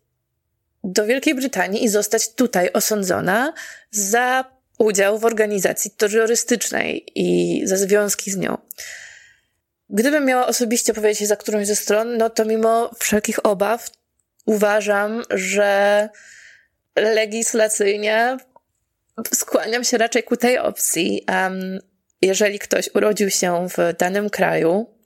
do 0.83 1.05
Wielkiej 1.05 1.35
Brytanii 1.35 1.83
i 1.83 1.89
zostać 1.89 2.33
tutaj 2.33 2.69
osądzona 2.73 3.53
za 3.91 4.57
udział 4.77 5.19
w 5.19 5.25
organizacji 5.25 5.91
terrorystycznej 5.91 7.05
i 7.15 7.61
za 7.67 7.77
związki 7.77 8.31
z 8.31 8.37
nią. 8.37 8.57
Gdybym 9.89 10.25
miała 10.25 10.47
osobiście 10.47 10.93
powiedzieć 10.93 11.27
za 11.27 11.35
którąś 11.35 11.67
ze 11.67 11.75
stron, 11.75 12.17
no 12.17 12.29
to 12.29 12.45
mimo 12.45 12.91
wszelkich 12.99 13.45
obaw, 13.45 13.89
uważam, 14.47 15.23
że 15.29 16.09
legislacyjnie 16.95 18.37
skłaniam 19.33 19.83
się 19.83 19.97
raczej 19.97 20.23
ku 20.23 20.37
tej 20.37 20.57
opcji. 20.57 21.25
Um, 21.29 21.79
jeżeli 22.21 22.59
ktoś 22.59 22.89
urodził 22.93 23.29
się 23.29 23.67
w 23.69 23.97
danym 23.97 24.29
kraju, 24.29 24.97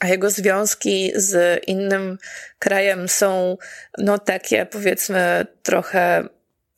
a 0.00 0.08
jego 0.08 0.30
związki 0.30 1.12
z 1.14 1.60
innym 1.66 2.18
krajem 2.58 3.08
są, 3.08 3.56
no 3.98 4.18
takie 4.18 4.66
powiedzmy 4.66 5.46
trochę 5.62 6.28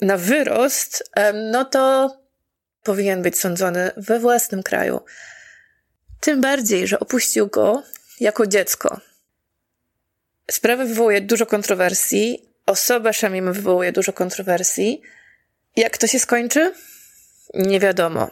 na 0.00 0.16
wyrost, 0.16 1.10
no 1.50 1.64
to 1.64 2.16
powinien 2.82 3.22
być 3.22 3.38
sądzony 3.38 3.90
we 3.96 4.20
własnym 4.20 4.62
kraju. 4.62 5.00
Tym 6.20 6.40
bardziej, 6.40 6.86
że 6.86 7.00
opuścił 7.00 7.46
go 7.46 7.82
jako 8.20 8.46
dziecko. 8.46 9.00
Sprawa 10.52 10.84
wywołuje 10.84 11.20
dużo 11.20 11.46
kontrowersji, 11.46 12.48
osoba 12.66 13.12
Shamim 13.12 13.52
wywołuje 13.52 13.92
dużo 13.92 14.12
kontrowersji. 14.12 15.02
Jak 15.76 15.98
to 15.98 16.06
się 16.06 16.18
skończy? 16.18 16.74
Nie 17.54 17.80
wiadomo. 17.80 18.30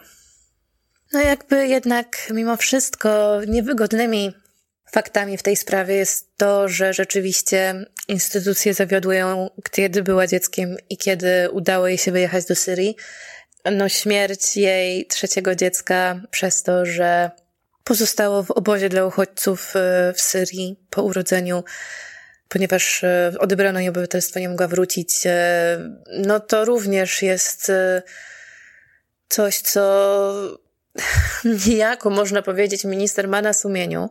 No 1.13 1.21
jakby 1.21 1.69
jednak 1.69 2.17
mimo 2.31 2.57
wszystko 2.57 3.41
niewygodnymi 3.47 4.35
faktami 4.93 5.37
w 5.37 5.43
tej 5.43 5.57
sprawie 5.57 5.95
jest 5.95 6.37
to, 6.37 6.69
że 6.69 6.95
rzeczywiście 6.95 7.85
instytucje 8.09 8.75
zawiodły 8.75 9.17
ją, 9.17 9.51
kiedy 9.71 10.03
była 10.03 10.27
dzieckiem 10.27 10.77
i 10.91 10.97
kiedy 10.97 11.51
udało 11.51 11.89
jej 11.89 11.99
się 11.99 12.13
wyjechać 12.13 12.45
do 12.45 12.55
Syrii. 12.55 12.97
No 13.73 13.89
śmierć 13.89 14.57
jej 14.57 15.07
trzeciego 15.07 15.55
dziecka 15.55 16.21
przez 16.31 16.63
to, 16.63 16.87
że 16.87 17.31
pozostało 17.85 18.43
w 18.43 18.51
obozie 18.51 18.89
dla 18.89 19.07
uchodźców 19.07 19.77
y, 19.77 20.13
w 20.15 20.21
Syrii 20.21 20.77
po 20.91 21.03
urodzeniu, 21.03 21.65
ponieważ 22.51 23.03
y, 23.03 23.39
odebrano 23.39 23.81
jej 23.81 23.89
obywatelstwo, 23.89 24.41
nie 24.41 24.49
mogła 24.49 24.69
wrócić, 24.69 25.27
y, 25.27 25.31
no 26.19 26.41
to 26.41 26.65
również 26.65 27.23
jest 27.23 27.73
coś, 29.29 29.59
co 29.59 30.59
niejako 31.67 32.11
można 32.11 32.43
powiedzieć 32.43 32.85
minister 32.85 33.29
ma 33.29 33.43
na 33.43 33.53
sumieniu. 33.53 34.11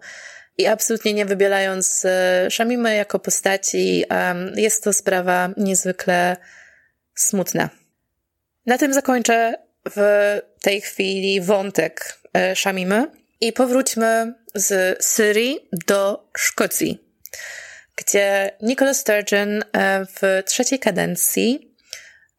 I 0.58 0.68
absolutnie 0.68 1.14
nie 1.14 1.26
wybielając 1.26 2.06
Szamimy 2.50 2.96
jako 2.96 3.20
postaci, 3.20 4.06
jest 4.56 4.84
to 4.84 4.94
sprawa 4.94 5.50
niezwykle 5.58 6.38
smutna. 7.16 7.70
Na 8.66 8.78
tym 8.78 8.94
zakończę 8.94 9.58
w 9.96 10.02
tej 10.62 10.82
chwili 10.82 11.42
wątek 11.42 12.20
Szamimy. 12.56 13.08
I 13.42 13.54
powróćmy 13.54 14.34
z 14.56 14.98
Syrii 15.06 15.70
do 15.88 16.30
Szkocji, 16.38 17.10
gdzie 18.00 18.52
Nicola 18.62 18.94
Sturgeon 18.94 19.64
e, 19.74 20.06
w 20.06 20.44
trzeciej 20.46 20.80
kadencji 20.80 21.76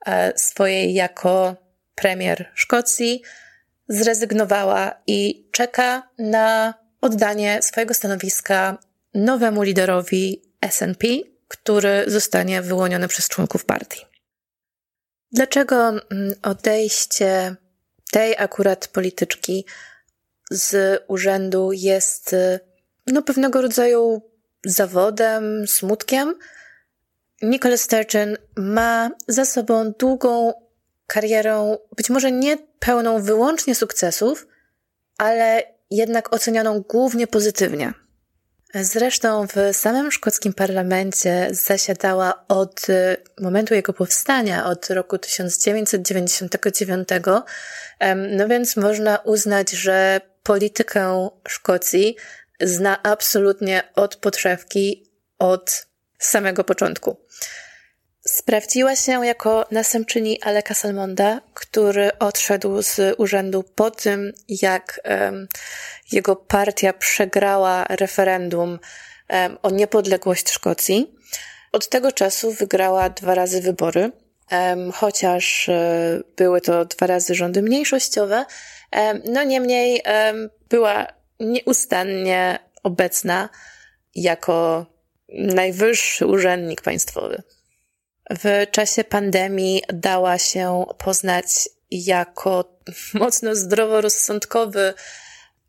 e, 0.06 0.38
swojej 0.38 0.94
jako 0.94 1.56
premier 1.94 2.50
Szkocji 2.54 3.22
zrezygnowała 3.88 5.02
i 5.06 5.48
czeka 5.52 6.08
na 6.18 6.74
oddanie 7.00 7.62
swojego 7.62 7.94
stanowiska 7.94 8.78
nowemu 9.14 9.62
liderowi 9.62 10.42
SNP, 10.70 11.06
który 11.48 12.04
zostanie 12.06 12.62
wyłoniony 12.62 13.08
przez 13.08 13.28
członków 13.28 13.64
partii. 13.64 14.06
Dlaczego 15.32 15.88
mm, 15.88 16.00
odejście 16.42 17.56
tej 18.12 18.36
akurat 18.38 18.88
polityczki 18.88 19.66
z 20.50 21.02
urzędu 21.08 21.72
jest 21.72 22.32
y, 22.32 22.60
no, 23.06 23.22
pewnego 23.22 23.62
rodzaju 23.62 24.29
zawodem, 24.64 25.66
smutkiem. 25.66 26.34
Nicole 27.42 27.78
Sturgeon 27.78 28.36
ma 28.56 29.10
za 29.28 29.44
sobą 29.44 29.92
długą 29.98 30.52
karierę, 31.06 31.76
być 31.96 32.10
może 32.10 32.32
nie 32.32 32.58
pełną 32.78 33.22
wyłącznie 33.22 33.74
sukcesów, 33.74 34.46
ale 35.18 35.62
jednak 35.90 36.34
ocenianą 36.34 36.80
głównie 36.80 37.26
pozytywnie. 37.26 37.92
Zresztą 38.74 39.46
w 39.46 39.76
samym 39.76 40.12
szkockim 40.12 40.52
parlamencie 40.52 41.48
zasiadała 41.50 42.44
od 42.48 42.88
y, 42.88 43.16
momentu 43.40 43.74
jego 43.74 43.92
powstania, 43.92 44.66
od 44.66 44.90
roku 44.90 45.18
1999, 45.18 47.08
no 48.16 48.48
więc 48.48 48.76
można 48.76 49.18
uznać, 49.18 49.70
że 49.70 50.20
politykę 50.42 51.28
Szkocji 51.48 52.16
zna 52.60 53.02
absolutnie 53.02 53.82
od 53.94 54.16
podszewki, 54.16 55.10
od 55.38 55.86
samego 56.18 56.64
początku. 56.64 57.16
Sprawdziła 58.26 58.96
się 58.96 59.26
jako 59.26 59.66
następczyni 59.70 60.42
Aleka 60.42 60.74
Salmonda, 60.74 61.40
który 61.54 62.18
odszedł 62.18 62.82
z 62.82 63.00
urzędu 63.18 63.62
po 63.62 63.90
tym, 63.90 64.32
jak 64.48 65.00
um, 65.04 65.48
jego 66.12 66.36
partia 66.36 66.92
przegrała 66.92 67.84
referendum 67.84 68.78
um, 69.28 69.58
o 69.62 69.70
niepodległość 69.70 70.50
Szkocji. 70.50 71.14
Od 71.72 71.88
tego 71.88 72.12
czasu 72.12 72.52
wygrała 72.52 73.08
dwa 73.08 73.34
razy 73.34 73.60
wybory, 73.60 74.12
um, 74.52 74.92
chociaż 74.92 75.68
um, 75.68 75.76
były 76.36 76.60
to 76.60 76.84
dwa 76.84 77.06
razy 77.06 77.34
rządy 77.34 77.62
mniejszościowe. 77.62 78.44
No 79.24 79.42
niemniej 79.42 80.02
była 80.68 81.06
nieustannie 81.40 82.58
obecna 82.82 83.48
jako 84.14 84.86
najwyższy 85.28 86.26
urzędnik 86.26 86.82
państwowy. 86.82 87.42
W 88.30 88.66
czasie 88.70 89.04
pandemii 89.04 89.82
dała 89.92 90.38
się 90.38 90.84
poznać 90.98 91.68
jako 91.90 92.78
mocno 93.14 93.54
zdroworozsądkowy 93.54 94.94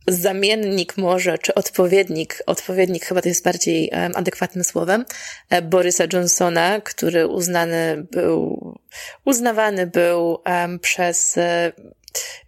zamiennik 0.07 0.97
może, 0.97 1.37
czy 1.37 1.53
odpowiednik, 1.53 2.43
odpowiednik 2.45 3.05
chyba 3.05 3.21
to 3.21 3.29
jest 3.29 3.43
bardziej 3.43 3.91
adekwatnym 4.15 4.63
słowem, 4.63 5.05
e, 5.49 5.61
Borysa 5.61 6.03
Johnsona, 6.13 6.81
który 6.81 7.27
uznany 7.27 8.05
był, 8.11 8.79
uznawany 9.25 9.87
był 9.87 10.41
przez 10.81 11.37
e, 11.37 11.71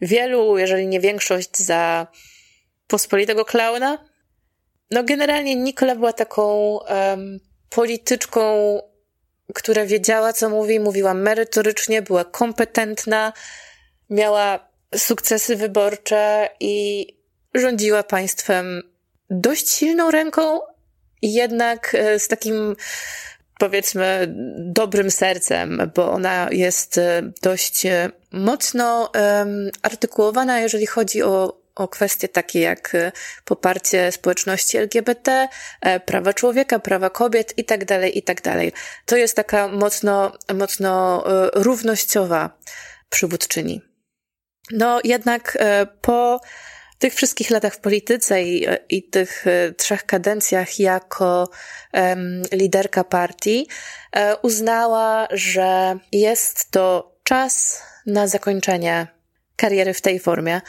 wielu, 0.01 0.57
jeżeli 0.57 0.87
nie 0.87 0.99
większość, 0.99 1.57
za 1.57 2.07
pospolitego 2.87 3.45
klauna. 3.45 3.97
No 4.91 5.03
generalnie 5.03 5.55
Nikola 5.55 5.95
była 5.95 6.13
taką 6.13 6.77
um, 6.77 7.39
polityczką 7.69 8.79
która 9.53 9.85
wiedziała, 9.85 10.33
co 10.33 10.49
mówi, 10.49 10.79
mówiła 10.79 11.13
merytorycznie, 11.13 12.01
była 12.01 12.25
kompetentna, 12.25 13.33
miała 14.09 14.69
sukcesy 14.95 15.55
wyborcze 15.55 16.49
i 16.59 17.07
rządziła 17.55 18.03
państwem 18.03 18.81
dość 19.29 19.69
silną 19.69 20.11
ręką, 20.11 20.59
jednak 21.21 21.95
e, 21.95 22.19
z 22.19 22.27
takim 22.27 22.75
powiedzmy 23.59 24.33
dobrym 24.57 25.11
sercem, 25.11 25.91
bo 25.95 26.11
ona 26.11 26.47
jest 26.51 26.97
e, 26.97 27.31
dość 27.41 27.85
e, 27.85 28.09
mocno 28.31 29.11
um, 29.15 29.69
artykułowana, 29.81 30.59
jeżeli 30.59 30.85
chodzi 30.85 31.23
o 31.23 31.62
o 31.75 31.87
kwestie 31.87 32.27
takie 32.27 32.59
jak 32.59 32.95
y, 32.95 33.11
poparcie 33.45 34.11
społeczności 34.11 34.77
LGBT, 34.77 35.47
e, 35.81 35.99
prawa 35.99 36.33
człowieka, 36.33 36.79
prawa 36.79 37.09
kobiet 37.09 37.53
i 37.57 37.65
tak 37.65 37.85
dalej, 37.85 38.17
i 38.17 38.23
tak. 38.23 38.41
To 39.05 39.17
jest 39.17 39.35
taka 39.35 39.67
mocno, 39.67 40.31
mocno 40.53 41.23
y, 41.27 41.49
równościowa 41.53 42.57
przywódczyni. 43.09 43.81
No 44.71 44.99
jednak 45.03 45.57
e, 45.59 45.87
po 46.01 46.41
tych 46.99 47.13
wszystkich 47.13 47.49
latach 47.49 47.73
w 47.73 47.79
polityce 47.79 48.43
i, 48.43 48.67
i 48.89 49.03
tych 49.09 49.47
e, 49.47 49.71
trzech 49.71 50.05
kadencjach 50.05 50.79
jako 50.79 51.49
um, 51.93 52.41
liderka 52.51 53.03
partii 53.03 53.67
uznała, 54.41 55.27
że 55.31 55.97
jest 56.11 56.71
to 56.71 57.15
czas 57.23 57.81
na 58.05 58.27
zakończenie 58.27 59.07
kariery 59.55 59.93
w 59.93 60.01
tej 60.01 60.19
formie 60.19 60.61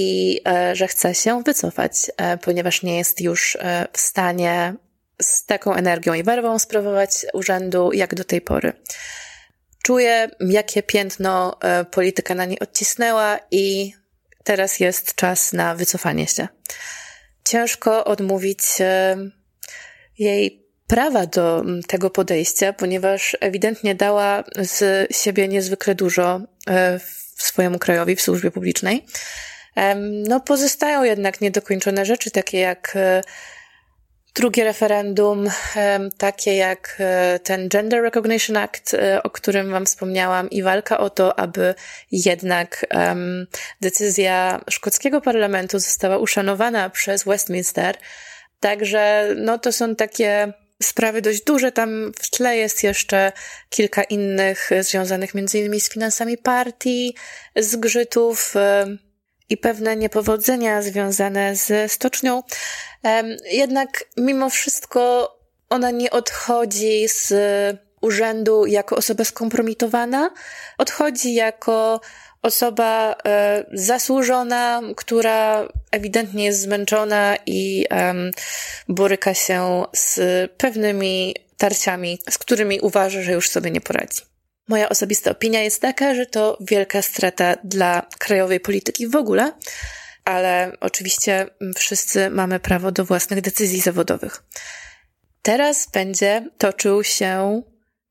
i 0.00 0.40
e, 0.48 0.76
że 0.76 0.88
chce 0.88 1.14
się 1.14 1.42
wycofać, 1.42 2.10
e, 2.16 2.38
ponieważ 2.38 2.82
nie 2.82 2.98
jest 2.98 3.20
już 3.20 3.56
e, 3.56 3.86
w 3.92 4.00
stanie 4.00 4.74
z 5.22 5.44
taką 5.46 5.74
energią 5.74 6.14
i 6.14 6.22
werwą 6.22 6.58
sprawować 6.58 7.26
urzędu 7.32 7.92
jak 7.92 8.14
do 8.14 8.24
tej 8.24 8.40
pory. 8.40 8.72
Czuje, 9.82 10.30
jakie 10.40 10.82
piętno 10.82 11.58
polityka 11.90 12.34
na 12.34 12.44
niej 12.44 12.58
odcisnęła 12.58 13.38
i 13.50 13.92
teraz 14.44 14.80
jest 14.80 15.14
czas 15.14 15.52
na 15.52 15.74
wycofanie 15.74 16.26
się. 16.26 16.48
Ciężko 17.44 18.04
odmówić 18.04 18.60
jej 20.18 20.66
prawa 20.86 21.26
do 21.26 21.64
tego 21.88 22.10
podejścia, 22.10 22.72
ponieważ 22.72 23.36
ewidentnie 23.40 23.94
dała 23.94 24.44
z 24.56 25.06
siebie 25.16 25.48
niezwykle 25.48 25.94
dużo 25.94 26.40
swojemu 27.36 27.78
krajowi 27.78 28.16
w 28.16 28.22
służbie 28.22 28.50
publicznej. 28.50 29.06
No, 30.28 30.40
pozostają 30.40 31.02
jednak 31.02 31.40
niedokończone 31.40 32.04
rzeczy, 32.04 32.30
takie 32.30 32.58
jak 32.58 32.92
e, 32.96 33.22
drugie 34.34 34.64
referendum, 34.64 35.50
takie 36.18 36.56
jak 36.56 36.96
e, 36.98 37.38
ten 37.38 37.68
Gender 37.68 38.02
Recognition 38.02 38.56
Act, 38.56 38.94
e, 38.94 39.22
o 39.22 39.30
którym 39.30 39.70
Wam 39.70 39.86
wspomniałam, 39.86 40.50
i 40.50 40.62
walka 40.62 40.98
o 40.98 41.10
to, 41.10 41.38
aby 41.38 41.74
jednak 42.12 42.86
decyzja 43.80 44.60
szkockiego 44.70 45.20
parlamentu 45.20 45.78
została 45.78 46.18
uszanowana 46.18 46.90
przez 46.90 47.24
Westminster, 47.24 47.96
Także 48.60 49.34
no 49.36 49.58
to 49.58 49.72
są 49.72 49.96
takie 49.96 50.52
sprawy 50.82 51.22
dość 51.22 51.44
duże. 51.44 51.72
Tam 51.72 52.12
w 52.22 52.30
tle 52.30 52.56
jest 52.56 52.82
jeszcze 52.82 53.32
kilka 53.70 54.02
innych 54.02 54.70
związanych 54.80 55.34
między 55.34 55.58
innymi 55.58 55.80
z 55.80 55.90
finansami 55.90 56.38
partii, 56.38 57.16
zgrzytów 57.56 58.54
i 59.50 59.56
pewne 59.56 59.96
niepowodzenia 59.96 60.82
związane 60.82 61.56
ze 61.56 61.88
stocznią. 61.88 62.42
Jednak 63.50 64.04
mimo 64.16 64.50
wszystko 64.50 65.30
ona 65.68 65.90
nie 65.90 66.10
odchodzi 66.10 67.08
z 67.08 67.32
urzędu 68.00 68.66
jako 68.66 68.96
osoba 68.96 69.24
skompromitowana, 69.24 70.30
odchodzi 70.78 71.34
jako 71.34 72.00
osoba 72.42 73.16
e, 73.24 73.64
zasłużona, 73.72 74.82
która 74.96 75.68
ewidentnie 75.90 76.44
jest 76.44 76.60
zmęczona 76.60 77.36
i 77.46 77.86
boryka 78.88 79.34
się 79.34 79.84
z 79.92 80.20
pewnymi 80.52 81.34
tarciami, 81.56 82.18
z 82.30 82.38
którymi 82.38 82.80
uważa, 82.80 83.22
że 83.22 83.32
już 83.32 83.48
sobie 83.48 83.70
nie 83.70 83.80
poradzi. 83.80 84.29
Moja 84.70 84.88
osobista 84.88 85.30
opinia 85.30 85.62
jest 85.62 85.82
taka, 85.82 86.14
że 86.14 86.26
to 86.26 86.58
wielka 86.60 87.02
strata 87.02 87.54
dla 87.64 88.06
krajowej 88.18 88.60
polityki 88.60 89.08
w 89.08 89.16
ogóle, 89.16 89.52
ale 90.24 90.72
oczywiście 90.80 91.46
wszyscy 91.76 92.30
mamy 92.30 92.60
prawo 92.60 92.92
do 92.92 93.04
własnych 93.04 93.40
decyzji 93.40 93.80
zawodowych. 93.80 94.42
Teraz 95.42 95.90
będzie 95.92 96.46
toczył 96.58 97.04
się 97.04 97.62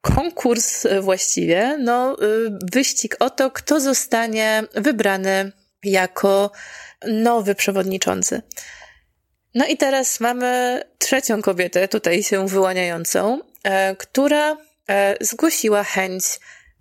konkurs 0.01 0.87
właściwie, 1.01 1.77
no, 1.77 2.17
y, 2.23 2.49
wyścig 2.71 3.15
o 3.19 3.29
to, 3.29 3.51
kto 3.51 3.79
zostanie 3.79 4.63
wybrany 4.75 5.51
jako 5.83 6.51
nowy 7.07 7.55
przewodniczący. 7.55 8.41
No 9.55 9.65
i 9.65 9.77
teraz 9.77 10.19
mamy 10.19 10.81
trzecią 10.97 11.41
kobietę, 11.41 11.87
tutaj 11.87 12.23
się 12.23 12.47
wyłaniającą, 12.47 13.41
e, 13.63 13.95
która 13.95 14.68
zgłosiła 15.21 15.83
chęć 15.83 16.23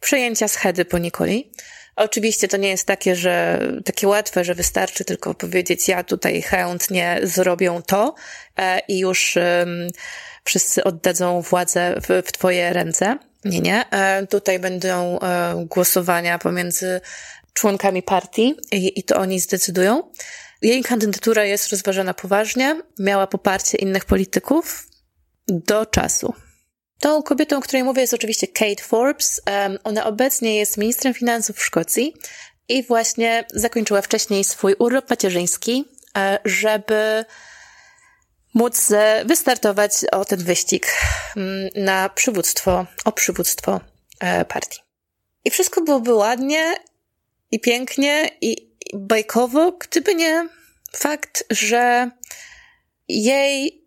przejęcia 0.00 0.48
schedy 0.48 0.84
po 0.84 0.98
Nikoli. 0.98 1.52
Oczywiście 1.96 2.48
to 2.48 2.56
nie 2.56 2.68
jest 2.68 2.86
takie, 2.86 3.16
że 3.16 3.60
takie 3.84 4.08
łatwe, 4.08 4.44
że 4.44 4.54
wystarczy 4.54 5.04
tylko 5.04 5.34
powiedzieć, 5.34 5.88
ja 5.88 6.04
tutaj 6.04 6.42
chętnie 6.42 7.20
zrobię 7.22 7.80
to 7.86 8.14
e, 8.58 8.80
i 8.88 8.98
już 8.98 9.38
wszyscy 10.44 10.84
oddadzą 10.84 11.40
władzę 11.40 11.94
w, 12.00 12.26
w 12.26 12.32
twoje 12.32 12.72
ręce. 12.72 13.18
Nie, 13.44 13.60
nie. 13.60 13.90
E, 13.90 14.26
tutaj 14.26 14.58
będą 14.58 15.18
e, 15.18 15.64
głosowania 15.66 16.38
pomiędzy 16.38 17.00
członkami 17.52 18.02
partii 18.02 18.54
i, 18.72 18.98
i 18.98 19.02
to 19.02 19.16
oni 19.16 19.40
zdecydują. 19.40 20.02
Jej 20.62 20.82
kandydatura 20.82 21.44
jest 21.44 21.68
rozważana 21.68 22.14
poważnie, 22.14 22.82
miała 22.98 23.26
poparcie 23.26 23.78
innych 23.78 24.04
polityków 24.04 24.86
do 25.48 25.86
czasu. 25.86 26.34
Tą 27.00 27.22
kobietą, 27.22 27.58
o 27.58 27.61
której 27.61 27.84
mówię, 27.84 28.00
jest 28.00 28.14
oczywiście 28.14 28.46
Kate 28.46 28.82
Forbes. 28.82 29.40
Ona 29.84 30.06
obecnie 30.06 30.56
jest 30.56 30.76
ministrem 30.76 31.14
finansów 31.14 31.56
w 31.56 31.64
Szkocji 31.64 32.14
i 32.68 32.82
właśnie 32.82 33.44
zakończyła 33.54 34.02
wcześniej 34.02 34.44
swój 34.44 34.74
urlop 34.78 35.11
macierzyński, 35.11 35.84
e, 36.16 36.38
żeby 36.44 37.24
móc 38.54 38.90
e, 38.90 39.24
wystartować 39.24 39.92
o 40.12 40.24
ten 40.24 40.44
wyścig 40.44 40.87
na 41.74 42.08
przywództwo, 42.08 42.87
o 43.04 43.12
przywództwo 43.12 43.80
e, 44.20 44.44
partii. 44.44 44.80
I 45.44 45.50
wszystko 45.50 45.80
byłoby 45.80 46.14
ładnie 46.14 46.74
i 47.50 47.61
pięknie 47.61 48.30
i 48.40 48.74
bajkowo, 48.94 49.72
gdyby 49.72 50.14
nie 50.14 50.48
fakt, 50.92 51.44
że 51.50 52.11
jej 53.08 53.84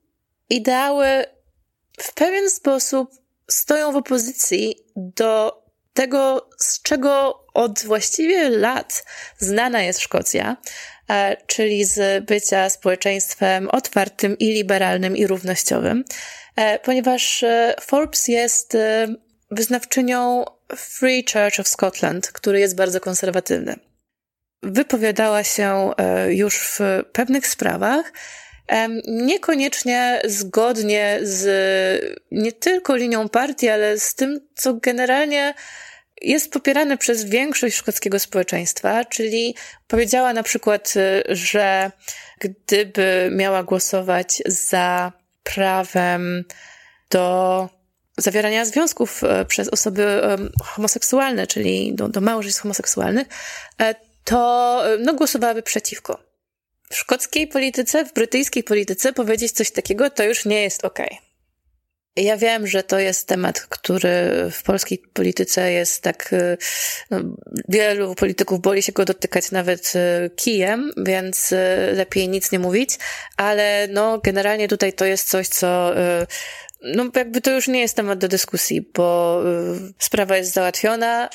ideały 0.50 1.26
w 2.02 2.14
pewien 2.14 2.50
sposób 2.50 3.12
stoją 3.50 3.92
w 3.92 3.96
opozycji 3.96 4.76
do 4.96 5.62
tego, 5.94 6.50
z 6.58 6.82
czego 6.82 7.44
od 7.54 7.84
właściwie 7.84 8.50
lat 8.50 9.06
znana 9.38 9.82
jest 9.82 10.00
Szkocja, 10.00 10.58
e, 11.10 11.38
czyli 11.48 11.86
z 11.86 12.26
bycia 12.26 12.70
społeczeństwem 12.70 13.70
otwartym 13.70 14.38
i 14.38 14.46
liberalnym 14.46 15.18
i 15.18 15.28
równościowym, 15.28 16.04
e, 16.56 16.80
ponieważ 16.80 17.44
e, 17.44 17.76
Forbes 17.82 18.28
jest 18.28 18.78
wyznawczynią 19.52 20.46
Free 20.76 21.26
Church 21.34 21.60
of 21.60 21.68
Scotland, 21.68 22.32
który 22.32 22.60
jest 22.60 22.76
bardzo 22.76 23.00
konserwatywny. 23.00 23.76
Wypowiadała 24.64 25.44
się 25.44 25.92
już 26.30 26.60
w 26.60 26.80
pewnych 27.14 27.48
sprawach, 27.48 28.14
niekoniecznie 29.08 30.22
zgodnie 30.26 31.20
z 31.22 31.46
nie 32.32 32.52
tylko 32.52 32.96
linią 32.96 33.30
partii, 33.30 33.70
ale 33.70 34.00
z 34.00 34.16
tym, 34.16 34.40
co 34.56 34.74
generalnie 34.74 35.54
jest 36.22 36.52
popierane 36.52 36.98
przez 36.98 37.24
większość 37.24 37.76
szkockiego 37.76 38.20
społeczeństwa, 38.20 39.06
czyli 39.06 39.56
powiedziała 39.88 40.34
na 40.34 40.44
przykład, 40.44 40.94
y, 40.96 41.24
że 41.36 41.92
gdyby 42.40 43.30
miała 43.32 43.64
głosować 43.64 44.42
za 44.46 45.12
prawem 45.44 46.44
do 47.10 47.70
zawierania 48.18 48.66
związków 48.66 49.24
y, 49.24 49.46
przez 49.46 49.70
osoby 49.70 50.22
homoseksualne, 50.64 51.48
czyli 51.48 51.96
do, 51.96 52.08
do 52.08 52.22
małżeństw 52.22 52.62
homoseksualnych, 52.62 53.28
e, 53.82 53.96
to 54.24 54.82
y, 54.94 54.98
no, 55.00 55.14
głosowałaby 55.14 55.64
przeciwko. 55.64 56.31
W 56.92 56.96
szkockiej 56.96 57.48
polityce, 57.48 58.06
w 58.06 58.14
brytyjskiej 58.14 58.64
polityce 58.64 59.14
powiedzieć 59.14 59.52
coś 59.52 59.72
takiego 59.72 60.10
to 60.10 60.24
już 60.24 60.46
nie 60.46 60.62
jest 60.62 60.86
okej. 60.86 61.32
Ja 62.16 62.38
wiem, 62.38 62.68
że 62.68 62.84
to 62.84 63.00
jest 63.00 63.28
temat, 63.28 63.62
który 63.62 64.10
w 64.52 64.64
polskiej 64.64 65.04
polityce 65.14 65.72
jest 65.72 66.04
tak, 66.04 66.34
y, 66.34 66.58
no, 67.10 67.20
wielu 67.70 68.16
polityków 68.16 68.62
boli 68.62 68.84
się 68.84 68.92
go 68.92 69.06
dotykać 69.06 69.52
nawet 69.52 69.94
y, 69.96 70.30
kijem, 70.36 70.92
więc 70.98 71.52
y, 71.52 71.58
lepiej 71.94 72.30
nic 72.30 72.52
nie 72.52 72.60
mówić, 72.60 72.98
ale 73.38 73.88
no, 73.92 74.18
generalnie 74.18 74.68
tutaj 74.68 74.94
to 74.94 75.06
jest 75.06 75.30
coś, 75.30 75.48
co, 75.48 75.94
no, 76.82 77.06
jakby 77.16 77.42
to 77.42 77.52
już 77.52 77.68
nie 77.68 77.82
jest 77.82 77.96
temat 77.96 78.20
do 78.20 78.28
dyskusji, 78.28 78.92
bo 78.94 79.42
sprawa 80.00 80.38
jest 80.38 80.54
załatwiona, 80.54 81.30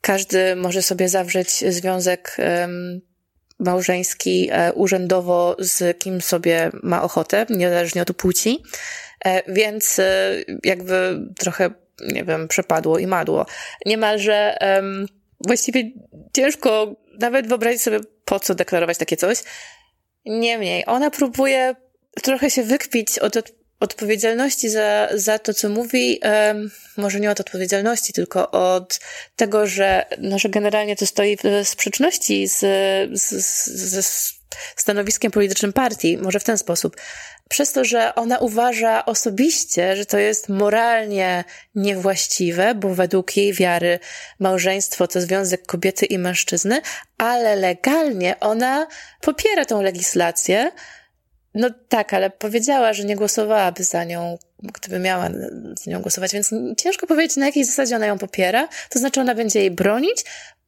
każdy 0.00 0.56
może 0.56 0.82
sobie 0.82 1.08
zawrzeć 1.08 1.74
związek 1.74 2.36
małżeński 3.62 4.48
e, 4.52 4.72
urzędowo 4.72 5.56
z 5.58 5.98
kim 5.98 6.20
sobie 6.20 6.70
ma 6.82 7.02
ochotę, 7.02 7.46
niezależnie 7.50 8.02
od 8.02 8.16
płci. 8.16 8.62
E, 9.24 9.52
więc 9.52 9.98
e, 9.98 10.34
jakby 10.64 11.20
trochę, 11.38 11.70
nie 12.12 12.24
wiem, 12.24 12.48
przepadło 12.48 12.98
i 12.98 13.06
madło. 13.06 13.46
Niemalże 13.86 14.58
właściwie 15.46 15.90
ciężko 16.32 16.96
nawet 17.18 17.48
wyobrazić 17.48 17.82
sobie, 17.82 18.00
po 18.24 18.40
co 18.40 18.54
deklarować 18.54 18.98
takie 18.98 19.16
coś. 19.16 19.38
Niemniej, 20.26 20.84
ona 20.86 21.10
próbuje 21.10 21.74
trochę 22.22 22.50
się 22.50 22.62
wykpić 22.62 23.18
od 23.18 23.52
odpowiedzialności 23.82 24.68
za, 24.68 25.08
za 25.14 25.38
to, 25.38 25.54
co 25.54 25.68
mówi, 25.68 26.20
może 26.96 27.20
nie 27.20 27.30
od 27.30 27.40
odpowiedzialności, 27.40 28.12
tylko 28.12 28.50
od 28.50 29.00
tego, 29.36 29.66
że, 29.66 30.06
no, 30.18 30.38
że 30.38 30.48
generalnie 30.48 30.96
to 30.96 31.06
stoi 31.06 31.36
w 31.36 31.68
sprzeczności 31.68 32.48
z, 32.48 32.58
z, 33.20 33.30
z, 33.30 34.06
z 34.06 34.34
stanowiskiem 34.76 35.32
politycznym 35.32 35.72
partii, 35.72 36.18
może 36.18 36.40
w 36.40 36.44
ten 36.44 36.58
sposób. 36.58 36.96
Przez 37.48 37.72
to, 37.72 37.84
że 37.84 38.14
ona 38.14 38.38
uważa 38.38 39.04
osobiście, 39.04 39.96
że 39.96 40.06
to 40.06 40.18
jest 40.18 40.48
moralnie 40.48 41.44
niewłaściwe, 41.74 42.74
bo 42.74 42.94
według 42.94 43.36
jej 43.36 43.52
wiary 43.52 43.98
małżeństwo 44.38 45.08
to 45.08 45.20
związek 45.20 45.66
kobiety 45.66 46.06
i 46.06 46.18
mężczyzny, 46.18 46.80
ale 47.18 47.56
legalnie 47.56 48.40
ona 48.40 48.86
popiera 49.20 49.64
tą 49.64 49.82
legislację, 49.82 50.72
no 51.54 51.70
tak, 51.88 52.14
ale 52.14 52.30
powiedziała, 52.30 52.92
że 52.92 53.04
nie 53.04 53.16
głosowałaby 53.16 53.84
za 53.84 54.04
nią, 54.04 54.38
gdyby 54.62 54.98
miała 54.98 55.30
za 55.84 55.90
nią 55.90 56.02
głosować, 56.02 56.32
więc 56.32 56.50
ciężko 56.76 57.06
powiedzieć, 57.06 57.36
na 57.36 57.46
jakiej 57.46 57.64
zasadzie 57.64 57.96
ona 57.96 58.06
ją 58.06 58.18
popiera. 58.18 58.68
To 58.90 58.98
znaczy, 58.98 59.20
ona 59.20 59.34
będzie 59.34 59.60
jej 59.60 59.70
bronić, 59.70 60.24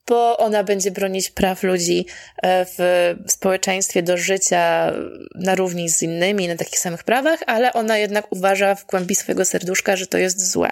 bo 0.07 0.37
ona 0.37 0.65
będzie 0.65 0.91
bronić 0.91 1.31
praw 1.31 1.63
ludzi 1.63 2.07
e, 2.43 2.67
w 2.67 3.15
społeczeństwie 3.27 4.03
do 4.03 4.17
życia 4.17 4.93
na 5.35 5.55
równi 5.55 5.89
z 5.89 6.03
innymi, 6.03 6.49
na 6.49 6.57
takich 6.57 6.79
samych 6.79 7.05
prawach, 7.05 7.41
ale 7.47 7.73
ona 7.73 7.99
jednak 7.99 8.33
uważa 8.33 8.75
w 8.75 8.87
głębi 8.87 9.15
swojego 9.15 9.45
serduszka, 9.45 9.97
że 9.97 10.07
to 10.07 10.19
jest 10.19 10.51
złe. 10.51 10.71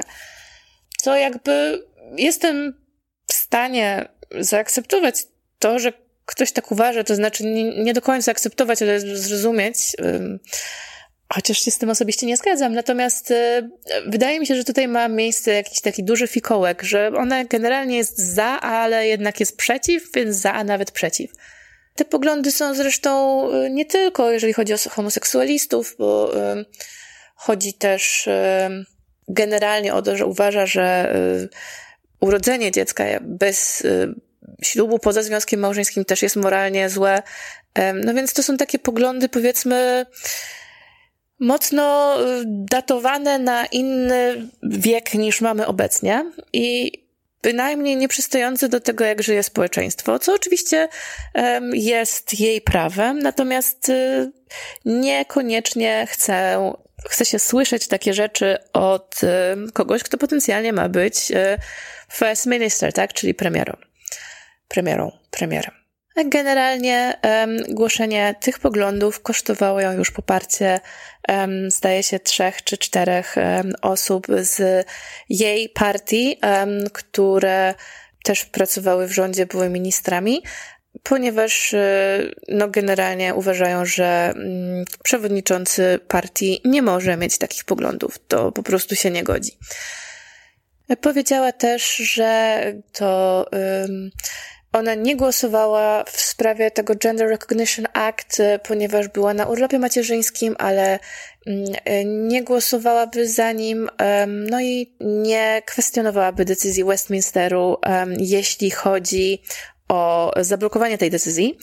Co 0.97 1.17
jakby 1.17 1.83
jestem 2.17 2.83
w 3.27 3.33
stanie 3.33 4.09
zaakceptować 4.41 5.27
to, 5.59 5.79
że 5.79 5.93
ktoś 6.33 6.53
tak 6.53 6.73
uważa, 6.73 7.05
to 7.05 7.15
znaczy 7.15 7.45
nie, 7.45 7.85
nie 7.85 7.95
do 7.95 8.03
końca 8.03 8.31
akceptować, 8.31 8.83
ale 8.83 9.01
zrozumieć, 9.01 9.77
chociaż 11.35 11.59
się 11.59 11.71
z 11.71 11.79
tym 11.79 11.91
osobiście 11.91 12.27
nie 12.27 12.37
zgadzam. 12.37 12.75
Natomiast 12.75 13.31
y, 13.31 13.71
wydaje 14.07 14.41
mi 14.41 14.47
się, 14.47 14.57
że 14.57 14.65
tutaj 14.65 14.89
ma 14.89 15.09
miejsce 15.09 15.53
jakiś 15.53 15.81
taki 15.81 16.05
duży 16.05 16.27
fikołek, 16.27 16.83
że 16.83 17.13
ona 17.17 17.45
generalnie 17.45 17.97
jest 17.97 18.19
za, 18.19 18.61
ale 18.61 19.07
jednak 19.07 19.41
jest 19.41 19.57
przeciw, 19.57 20.13
więc 20.15 20.37
za, 20.37 20.53
a 20.53 20.65
nawet 20.65 20.91
przeciw. 20.91 21.31
Te 21.95 22.05
poglądy 22.05 22.53
są 22.53 22.75
zresztą 22.75 23.47
y, 23.51 23.71
nie 23.71 23.85
tylko, 23.85 24.31
jeżeli 24.31 24.53
chodzi 24.53 24.75
o 24.75 24.77
homoseksualistów, 24.91 25.97
bo 25.99 26.37
y, 26.37 26.65
chodzi 27.35 27.75
też 27.75 28.27
y, 28.27 28.31
generalnie 29.29 29.95
o 29.95 30.03
to, 30.03 30.17
że 30.17 30.27
uważa, 30.27 30.67
że 30.67 31.15
urodzenie 32.21 32.71
dziecka 32.71 33.05
bez 33.21 33.87
ślubu 34.63 34.99
poza 34.99 35.23
związkiem 35.23 35.61
małżeńskim 35.61 36.05
też 36.05 36.23
jest 36.23 36.37
moralnie 36.37 36.91
złe. 36.91 37.23
No 38.05 38.15
więc 38.15 38.33
to 38.33 38.43
są 38.43 38.57
takie 38.57 38.79
poglądy, 38.79 39.29
powiedzmy, 39.29 40.07
mocno 41.39 42.17
datowane 42.47 43.39
na 43.39 43.67
inny 43.67 44.49
wiek 44.63 45.15
niż 45.15 45.41
mamy 45.41 45.67
obecnie 45.67 46.33
i 46.53 46.93
bynajmniej 47.43 47.97
nieprzystający 47.97 48.69
do 48.69 48.81
tego, 48.81 49.05
jak 49.05 49.23
żyje 49.23 49.43
społeczeństwo, 49.43 50.19
co 50.19 50.35
oczywiście 50.35 50.89
jest 51.73 52.41
jej 52.41 52.61
prawem, 52.61 53.19
natomiast 53.19 53.89
y, 53.89 54.33
niekoniecznie 54.85 56.07
chcę, 56.11 56.73
chce 57.09 57.25
się 57.25 57.39
słyszeć 57.39 57.89
takie 57.89 58.15
rzeczy 58.15 58.59
od 58.73 59.21
y, 59.23 59.73
kogoś, 59.73 60.03
kto 60.03 60.19
potencjalnie 60.19 60.73
ma 60.73 60.89
być 60.89 61.31
y, 61.31 61.59
first 62.13 62.47
minister, 62.47 62.93
tak, 62.93 63.13
czyli 63.13 63.35
premierą. 63.35 63.77
Premierą, 64.73 65.13
premierem. 65.31 65.75
Generalnie 66.27 67.19
um, 67.23 67.57
głoszenie 67.69 68.35
tych 68.41 68.59
poglądów 68.59 69.23
kosztowało 69.23 69.81
ją 69.81 69.93
już 69.93 70.11
poparcie, 70.11 70.81
um, 71.29 71.71
zdaje 71.71 72.03
się, 72.03 72.21
trzech 72.21 72.65
czy 72.65 72.79
czterech 72.79 73.35
um, 73.37 73.73
osób 73.83 74.27
z 74.41 74.87
jej 75.29 75.69
partii, 75.69 76.39
które 76.93 77.75
też 78.25 78.45
pracowały 78.45 79.07
w 79.07 79.13
rządzie, 79.13 79.47
były 79.47 79.69
ministrami, 79.69 80.43
ponieważ 81.03 81.73
y, 81.73 82.35
no, 82.49 82.69
generalnie 82.69 83.35
uważają, 83.35 83.85
że 83.85 84.33
mm, 84.37 84.85
przewodniczący 85.03 85.99
partii 86.09 86.61
nie 86.65 86.83
może 86.83 87.17
mieć 87.17 87.39
takich 87.39 87.65
poglądów. 87.65 88.19
To 88.29 88.53
po 88.53 88.63
prostu 88.63 88.95
się 88.95 89.11
nie 89.11 89.25
godzi. 89.25 89.59
Powiedziała 91.01 91.53
też, 91.53 91.97
że 91.97 92.63
to 92.93 93.47
ona 94.73 94.95
nie 94.95 95.17
głosowała 95.17 96.05
w 96.05 96.21
sprawie 96.21 96.71
tego 96.71 96.95
Gender 96.95 97.29
Recognition 97.29 97.87
Act, 97.93 98.41
e, 98.41 98.59
ponieważ 98.59 99.09
była 99.09 99.35
na 99.35 99.47
urlopie 99.47 99.79
macierzyńskim, 99.79 100.57
ale 100.59 100.99
mm, 101.47 101.65
e, 101.85 102.05
nie 102.05 102.45
głosowałaby 102.45 103.29
za 103.29 103.53
nim, 103.53 103.91
no 104.27 104.61
i 104.61 104.97
nie 105.01 105.63
kwestionowałaby 105.67 106.45
decyzji 106.45 106.85
Westminsteru, 106.85 107.77
jeśli 108.19 108.71
chodzi 108.71 109.43
o 109.89 110.33
zablokowanie 110.41 110.99
tej 110.99 111.11
decyzji. 111.11 111.59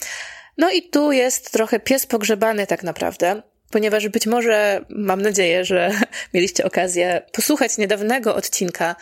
No 0.58 0.70
i 0.70 0.82
tu 0.82 1.12
jest 1.12 1.50
trochę 1.50 1.80
pies 1.80 2.06
pogrzebany 2.06 2.66
tak 2.66 2.82
naprawdę, 2.82 3.42
ponieważ 3.70 4.08
być 4.08 4.26
może, 4.26 4.84
mam 4.88 5.22
nadzieję, 5.22 5.64
że 5.64 5.90
mieliście 6.34 6.64
okazję 6.64 7.22
posłuchać 7.32 7.78
niedawnego 7.78 8.34
odcinka, 8.34 8.96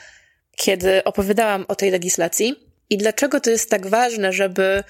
kiedy 0.57 1.05
opowiadałam 1.05 1.64
o 1.68 1.75
tej 1.75 1.90
legislacji. 1.90 2.67
I 2.90 2.96
dlaczego 2.96 3.40
to 3.40 3.51
jest 3.51 3.70
tak 3.70 3.87
ważne, 3.87 4.33
żeby 4.33 4.85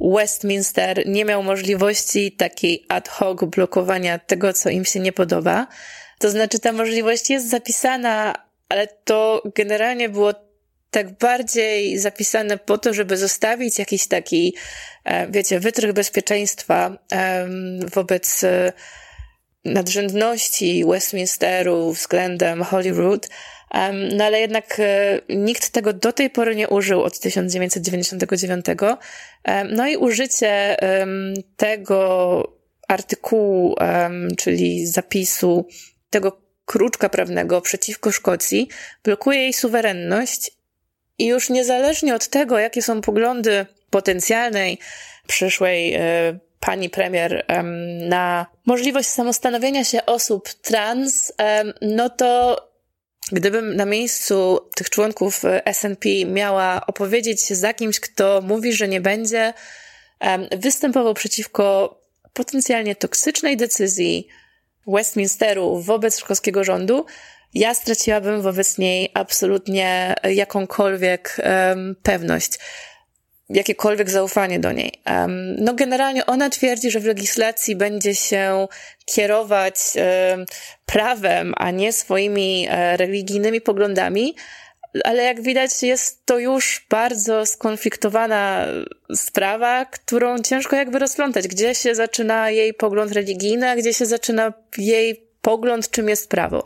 Westminster 0.00 1.06
nie 1.06 1.24
miał 1.24 1.42
możliwości 1.42 2.32
takiej 2.32 2.86
ad 2.88 3.08
hoc 3.08 3.44
blokowania 3.44 4.18
tego, 4.18 4.52
co 4.52 4.70
im 4.70 4.84
się 4.84 5.00
nie 5.00 5.12
podoba? 5.12 5.66
To 6.18 6.30
znaczy, 6.30 6.58
ta 6.58 6.72
możliwość 6.72 7.30
jest 7.30 7.50
zapisana, 7.50 8.34
ale 8.68 8.86
to 8.86 9.42
generalnie 9.54 10.08
było 10.08 10.34
tak 10.90 11.18
bardziej 11.18 11.98
zapisane 11.98 12.58
po 12.58 12.78
to, 12.78 12.94
żeby 12.94 13.16
zostawić 13.16 13.78
jakiś 13.78 14.08
taki, 14.08 14.56
e, 15.04 15.28
wiecie, 15.28 15.60
wytrych 15.60 15.92
bezpieczeństwa 15.92 16.98
wobec 17.94 18.44
e, 18.44 18.72
nadrzędności 19.64 20.84
Westminsteru 20.84 21.92
względem 21.92 22.62
Holyrood, 22.62 23.28
no 24.12 24.24
ale 24.24 24.40
jednak 24.40 24.80
e, 24.80 25.20
nikt 25.28 25.70
tego 25.70 25.92
do 25.92 26.12
tej 26.12 26.30
pory 26.30 26.56
nie 26.56 26.68
użył 26.68 27.02
od 27.02 27.20
1999. 27.20 28.66
No 29.68 29.88
i 29.88 29.96
użycie 29.96 30.76
tego 31.56 32.60
artykułu, 32.88 33.76
czyli 34.38 34.86
zapisu, 34.86 35.66
tego 36.10 36.40
kruczka 36.64 37.08
prawnego 37.08 37.60
przeciwko 37.60 38.12
Szkocji, 38.12 38.68
blokuje 39.04 39.38
jej 39.38 39.52
suwerenność 39.52 40.50
i 41.18 41.26
już 41.26 41.50
niezależnie 41.50 42.14
od 42.14 42.28
tego, 42.28 42.58
jakie 42.58 42.82
są 42.82 43.00
poglądy 43.00 43.66
potencjalnej 43.90 44.78
przyszłej 45.26 45.94
e, 45.94 46.00
pani 46.60 46.90
premier 46.90 47.46
na 48.08 48.46
możliwość 48.66 49.08
samostanowienia 49.08 49.84
się 49.84 50.06
osób 50.06 50.48
trans, 50.48 51.32
no 51.82 52.10
to 52.10 52.56
Gdybym 53.32 53.76
na 53.76 53.84
miejscu 53.84 54.60
tych 54.76 54.90
członków 54.90 55.44
e, 55.44 55.74
SNP 55.74 56.08
miała 56.26 56.86
opowiedzieć 56.86 57.46
za 57.46 57.74
kimś, 57.74 58.00
kto 58.00 58.40
mówi, 58.42 58.72
że 58.72 58.88
nie 58.88 59.00
będzie 59.00 59.52
występował 60.56 61.14
przeciwko 61.14 61.96
potencjalnie 62.32 62.96
toksycznej 62.96 63.56
decyzji 63.56 64.28
Westminsteru 64.86 65.80
wobec 65.80 66.18
szkockiego 66.18 66.64
rządu, 66.64 67.06
ja 67.54 67.74
straciłabym 67.74 68.42
wobec 68.42 68.78
niej 68.78 69.10
absolutnie 69.14 70.14
jakąkolwiek 70.24 71.36
um, 71.44 71.96
pewność 72.02 72.58
jakiekolwiek 73.50 74.10
zaufanie 74.10 74.60
do 74.60 74.72
niej. 74.72 74.92
No 75.58 75.74
generalnie 75.74 76.26
ona 76.26 76.50
twierdzi, 76.50 76.90
że 76.90 77.00
w 77.00 77.04
legislacji 77.04 77.76
będzie 77.76 78.14
się 78.14 78.68
kierować 79.04 79.76
prawem, 80.86 81.54
a 81.56 81.70
nie 81.70 81.92
swoimi 81.92 82.66
e, 82.70 82.96
religijnymi 82.96 83.60
poglądami, 83.60 84.34
ale 85.04 85.22
jak 85.22 85.42
widać 85.42 85.82
jest 85.82 86.26
to 86.26 86.38
już 86.38 86.86
bardzo 86.90 87.46
skonfliktowana 87.46 88.66
sprawa, 89.14 89.84
którą 89.84 90.38
ciężko 90.38 90.76
jakby 90.76 90.98
rozplątać. 90.98 91.48
Gdzie 91.48 91.74
się 91.74 91.94
zaczyna 91.94 92.50
jej 92.50 92.74
pogląd 92.74 93.12
religijny, 93.12 93.70
a 93.70 93.76
gdzie 93.76 93.94
się 93.94 94.06
zaczyna 94.06 94.52
jej 94.78 95.26
pogląd, 95.42 95.90
czym 95.90 96.08
jest 96.08 96.28
prawo. 96.28 96.64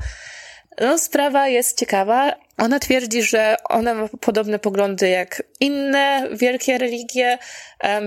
No, 0.81 0.99
sprawa 0.99 1.49
jest 1.49 1.79
ciekawa. 1.79 2.33
Ona 2.59 2.79
twierdzi, 2.79 3.23
że 3.23 3.57
ona 3.69 3.95
ma 3.95 4.09
podobne 4.21 4.59
poglądy 4.59 5.09
jak 5.09 5.43
inne 5.61 6.29
wielkie 6.33 6.79
religie, 6.79 7.39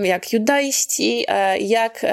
jak 0.03 0.33
judaiści, 0.33 1.25
e, 1.27 1.57
jak 1.57 2.05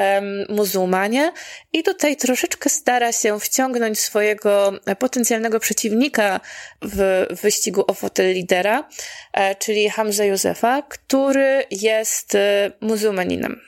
muzułmanie 0.48 1.32
i 1.72 1.82
tutaj 1.82 2.16
troszeczkę 2.16 2.70
stara 2.70 3.12
się 3.12 3.40
wciągnąć 3.40 4.00
swojego 4.00 4.72
potencjalnego 4.98 5.60
przeciwnika 5.60 6.40
w 6.82 7.26
wyścigu 7.42 7.84
o 7.86 7.94
fotel 7.94 8.32
lidera, 8.32 8.88
e, 9.32 9.54
czyli 9.54 9.90
Hamza 9.90 10.24
Józefa, 10.24 10.82
który 10.82 11.64
jest 11.70 12.34
e, 12.34 12.70
muzułmaninem. 12.80 13.60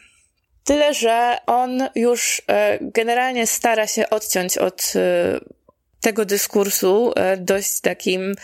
Tyle, 0.64 0.94
że 0.94 1.38
on 1.46 1.88
już 1.94 2.42
generalnie 2.80 3.46
stara 3.46 3.86
się 3.86 4.10
odciąć 4.10 4.58
od 4.58 4.92
tego 6.06 6.24
dyskursu 6.24 7.12
e, 7.16 7.36
dość 7.36 7.80
takim 7.80 8.34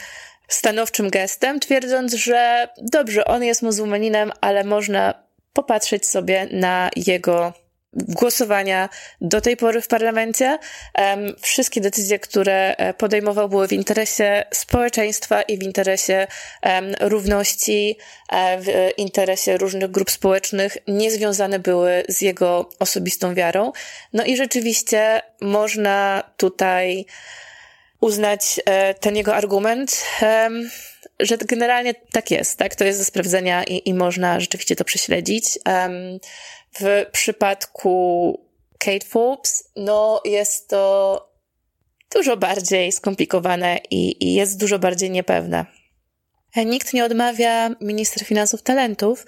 stanowczym 0.49 1.11
gestem, 1.11 1.61
twierdząc, 1.61 2.15
że 2.15 2.69
dobrze, 2.79 3.25
on 3.25 3.45
jest 3.45 3.63
muzułmaninem, 3.63 4.33
ale 4.41 4.65
można 4.65 5.15
popatrzeć 5.53 6.07
sobie 6.07 6.49
na 6.53 6.91
jego 6.97 7.53
głosowania 7.93 8.89
do 9.21 9.41
tej 9.41 9.57
pory 9.57 9.81
w 9.81 9.89
parlamencie. 9.89 10.59
Wszystkie 11.41 11.81
decyzje, 11.81 12.19
które 12.19 12.77
e, 12.77 12.95
podejmował, 12.95 13.49
były 13.49 13.69
w 13.69 13.73
interesie 13.73 14.45
społeczeństwa 14.55 15.43
i 15.43 15.59
w 15.59 15.63
interesie 15.63 16.27
równości, 17.01 17.99
e, 18.33 18.61
w 18.61 18.67
interesie 18.97 19.57
różnych 19.57 19.91
grup 19.91 20.11
społecznych, 20.11 20.79
nie 20.89 21.11
związane 21.11 21.59
były 21.59 22.03
z 22.09 22.21
jego 22.21 22.69
osobistą 22.79 23.35
wiarą. 23.35 23.73
No 24.13 24.25
i 24.25 24.37
rzeczywiście 24.37 25.23
można 25.41 26.23
tutaj 26.37 27.07
uznać 28.03 28.61
e, 28.65 28.95
ten 28.95 29.17
jego 29.17 29.35
argument, 29.35 30.05
że 31.21 31.39
generalnie 31.39 31.95
tak 31.95 32.31
jest, 32.31 32.59
tak? 32.59 32.75
To 32.75 32.85
jest 32.85 33.01
do 33.01 33.05
sprawdzenia 33.05 33.65
i, 33.65 33.89
i 33.89 33.95
można 33.95 34.41
rzeczywiście 34.41 34.77
to 34.77 34.85
prześledzić. 34.85 35.59
W 36.81 37.07
przypadku 37.13 38.41
Kate 38.79 39.07
Forbes, 39.07 39.71
no 39.77 40.21
jest 40.25 40.69
to 40.69 41.33
dużo 42.15 42.37
bardziej 42.37 42.93
skomplikowane 42.93 43.79
i, 43.91 44.25
i 44.25 44.35
jest 44.35 44.61
dużo 44.61 44.79
bardziej 44.79 45.11
niepewne. 45.11 45.67
Nikt 46.57 46.93
nie 46.93 47.05
odmawia 47.05 47.71
minister 47.81 48.25
finansów 48.25 48.63
talentów. 48.63 49.27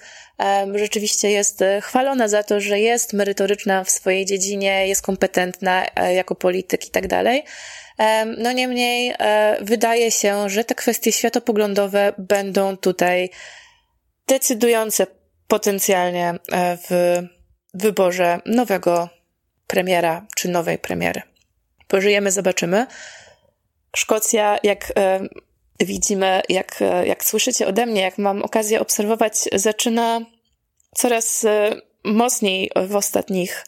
Rzeczywiście 0.75 1.31
jest 1.31 1.63
chwalona 1.81 2.27
za 2.27 2.43
to, 2.43 2.59
że 2.59 2.79
jest 2.79 3.13
merytoryczna 3.13 3.83
w 3.83 3.89
swojej 3.89 4.25
dziedzinie, 4.25 4.87
jest 4.87 5.01
kompetentna 5.01 5.85
e, 5.95 6.13
jako 6.13 6.35
polityk 6.35 6.87
i 6.87 6.91
tak 6.91 7.07
dalej. 7.07 7.43
No 8.37 8.51
niemniej 8.51 9.13
e, 9.19 9.57
wydaje 9.61 10.11
się, 10.11 10.49
że 10.49 10.63
te 10.63 10.75
kwestie 10.75 11.11
światopoglądowe 11.11 12.13
będą 12.17 12.77
tutaj 12.77 13.29
decydujące 14.27 15.07
potencjalnie 15.47 16.29
e, 16.51 16.77
w 16.77 17.21
wyborze 17.73 18.39
nowego 18.45 19.09
premiera 19.67 20.25
czy 20.35 20.49
nowej 20.49 20.77
premiery. 20.77 21.21
Pożyjemy, 21.87 22.31
zobaczymy. 22.31 22.87
Szkocja, 23.95 24.57
jak 24.63 24.93
e, 24.97 25.19
widzimy, 25.79 26.41
jak, 26.49 26.83
jak 27.03 27.25
słyszycie 27.25 27.67
ode 27.67 27.85
mnie, 27.85 28.01
jak 28.01 28.17
mam 28.17 28.43
okazję 28.43 28.79
obserwować, 28.79 29.33
zaczyna 29.53 30.21
coraz 30.95 31.45
mocniej 32.03 32.71
w 32.87 32.95
ostatnich 32.95 33.65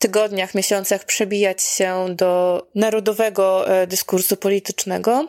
tygodniach, 0.00 0.54
miesiącach 0.54 1.04
przebijać 1.04 1.62
się 1.62 2.06
do 2.16 2.62
narodowego 2.74 3.68
e, 3.68 3.86
dyskursu 3.86 4.36
politycznego. 4.36 5.28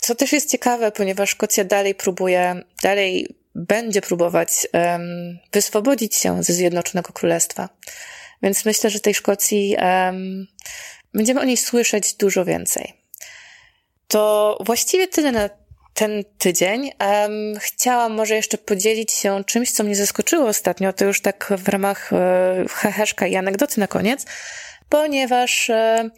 Co 0.00 0.14
też 0.14 0.32
jest 0.32 0.50
ciekawe, 0.50 0.92
ponieważ 0.92 1.30
Szkocja 1.30 1.64
dalej 1.64 1.94
próbuje, 1.94 2.62
dalej 2.82 3.28
będzie 3.54 4.00
próbować 4.00 4.68
um, 4.72 5.38
wyswobodzić 5.52 6.14
się 6.14 6.42
ze 6.42 6.52
Zjednoczonego 6.52 7.12
Królestwa. 7.12 7.68
Więc 8.42 8.64
myślę, 8.64 8.90
że 8.90 9.00
tej 9.00 9.14
Szkocji 9.14 9.76
um, 9.78 10.46
będziemy 11.14 11.40
o 11.40 11.44
niej 11.44 11.56
słyszeć 11.56 12.14
dużo 12.14 12.44
więcej. 12.44 12.92
To 14.08 14.58
właściwie 14.60 15.08
tyle 15.08 15.32
na 15.32 15.48
ten 15.98 16.24
tydzień. 16.38 16.90
Um, 17.00 17.58
chciałam 17.60 18.12
może 18.12 18.34
jeszcze 18.34 18.58
podzielić 18.58 19.12
się 19.12 19.44
czymś, 19.44 19.72
co 19.72 19.84
mnie 19.84 19.96
zaskoczyło 19.96 20.46
ostatnio, 20.46 20.92
to 20.92 21.04
już 21.04 21.20
tak 21.20 21.52
w 21.56 21.68
ramach 21.68 22.12
e, 22.12 22.64
heheszka 22.70 23.26
i 23.26 23.36
anegdoty 23.36 23.80
na 23.80 23.86
koniec, 23.86 24.26
ponieważ 24.88 25.70
e, 25.70 26.10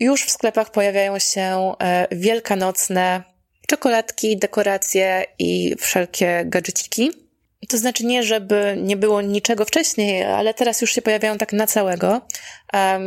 już 0.00 0.24
w 0.24 0.30
sklepach 0.30 0.70
pojawiają 0.70 1.18
się 1.18 1.72
e, 1.80 2.06
wielkanocne 2.12 3.22
czekoladki, 3.68 4.36
dekoracje 4.36 5.24
i 5.38 5.74
wszelkie 5.78 6.42
gadżeciki. 6.46 7.27
To 7.68 7.78
znaczy 7.78 8.06
nie, 8.06 8.22
żeby 8.22 8.76
nie 8.82 8.96
było 8.96 9.22
niczego 9.22 9.64
wcześniej, 9.64 10.24
ale 10.24 10.54
teraz 10.54 10.80
już 10.80 10.92
się 10.92 11.02
pojawiają 11.02 11.38
tak 11.38 11.52
na 11.52 11.66
całego. 11.66 12.20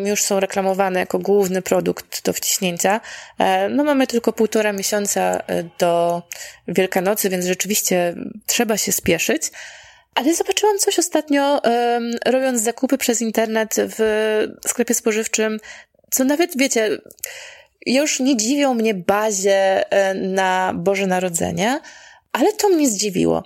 Już 0.05 0.23
są 0.23 0.39
reklamowane 0.39 0.99
jako 0.99 1.19
główny 1.19 1.61
produkt 1.61 2.25
do 2.25 2.33
wciśnięcia. 2.33 3.01
No 3.69 3.83
mamy 3.83 4.07
tylko 4.07 4.33
półtora 4.33 4.73
miesiąca 4.73 5.21
e, 5.21 5.63
do 5.79 6.23
Wielkanocy, 6.67 7.29
więc 7.29 7.45
rzeczywiście 7.45 8.15
trzeba 8.45 8.77
się 8.77 8.91
spieszyć. 8.91 9.43
Ale 10.15 10.35
zobaczyłam 10.35 10.77
coś 10.77 10.99
ostatnio, 10.99 11.61
robiąc 12.25 12.61
zakupy 12.61 12.97
przez 12.97 13.21
internet 13.21 13.75
w 13.77 13.99
sklepie 14.67 14.93
spożywczym, 14.93 15.59
co 16.11 16.23
nawet, 16.23 16.57
wiecie, 16.57 16.97
już 17.85 18.19
nie 18.19 18.37
dziwią 18.37 18.73
mnie 18.73 18.93
bazie 18.93 19.91
e, 19.91 20.13
na 20.13 20.73
Boże 20.75 21.07
Narodzenie, 21.07 21.79
ale 22.31 22.53
to 22.53 22.69
mnie 22.69 22.89
zdziwiło. 22.89 23.43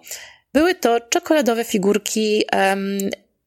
Były 0.56 0.76
to 0.76 1.00
czekoladowe 1.00 1.64
figurki 1.64 2.44
um, 2.54 2.98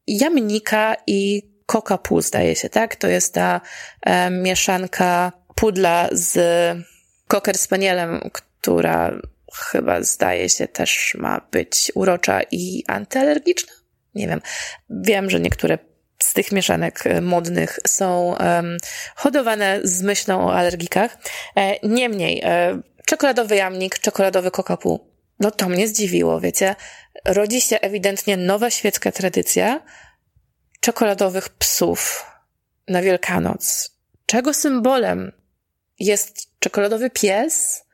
jamnika 0.07 0.97
i 1.07 1.42
kokapu, 1.66 2.21
zdaje 2.21 2.57
się, 2.57 2.68
tak? 2.68 2.97
To 2.97 3.09
jest 3.09 3.35
ta 3.35 3.61
um, 4.07 4.42
mieszanka 4.42 5.33
pudla 5.55 6.09
z 6.12 6.38
koker 7.29 7.59
spanielem, 7.59 8.21
która 8.33 9.12
chyba 9.55 10.03
zdaje 10.03 10.49
się 10.49 10.68
też 10.68 11.16
ma 11.18 11.40
być 11.51 11.92
urocza 11.94 12.40
i 12.51 12.85
antyalergiczna. 12.87 13.73
Nie 14.14 14.29
wiem. 14.29 14.40
Wiem, 14.90 15.31
że 15.31 15.40
niektóre 15.40 15.79
z 16.18 16.33
tych 16.33 16.53
mieszanek 16.53 17.05
modnych 17.23 17.79
są 17.87 18.37
um, 18.40 18.77
hodowane 19.16 19.81
z 19.83 20.03
myślą 20.03 20.47
o 20.47 20.55
alergikach. 20.55 21.18
E, 21.57 21.88
niemniej, 21.88 22.42
e, 22.44 22.81
czekoladowy 23.07 23.57
jamnik, 23.57 23.99
czekoladowy 23.99 24.51
kokapu 24.51 25.08
no 25.40 25.51
to 25.51 25.68
mnie 25.68 25.88
zdziwiło, 25.88 26.40
wiecie. 26.40 26.77
Rodzi 27.24 27.61
się 27.61 27.81
ewidentnie 27.81 28.37
nowa 28.37 28.70
świecka 28.70 29.12
tradycja 29.12 29.83
czekoladowych 30.81 31.48
psów 31.48 32.27
na 32.88 33.03
Wielkanoc. 33.03 33.90
Czego 34.27 34.55
symbolem 34.55 35.33
jest 35.98 36.59
czekoladowy 36.59 37.11
pies? 37.11 37.85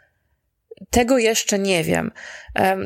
Tego 0.91 1.19
jeszcze 1.19 1.59
nie 1.59 1.85
wiem. 1.85 2.13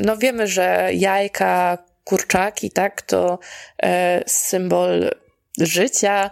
No 0.04 0.16
wiemy, 0.16 0.46
że 0.46 0.90
jajka, 0.94 1.78
kurczaki, 2.04 2.70
tak, 2.70 3.02
to 3.02 3.38
e, 3.82 4.22
symbol 4.26 5.10
życia. 5.60 6.30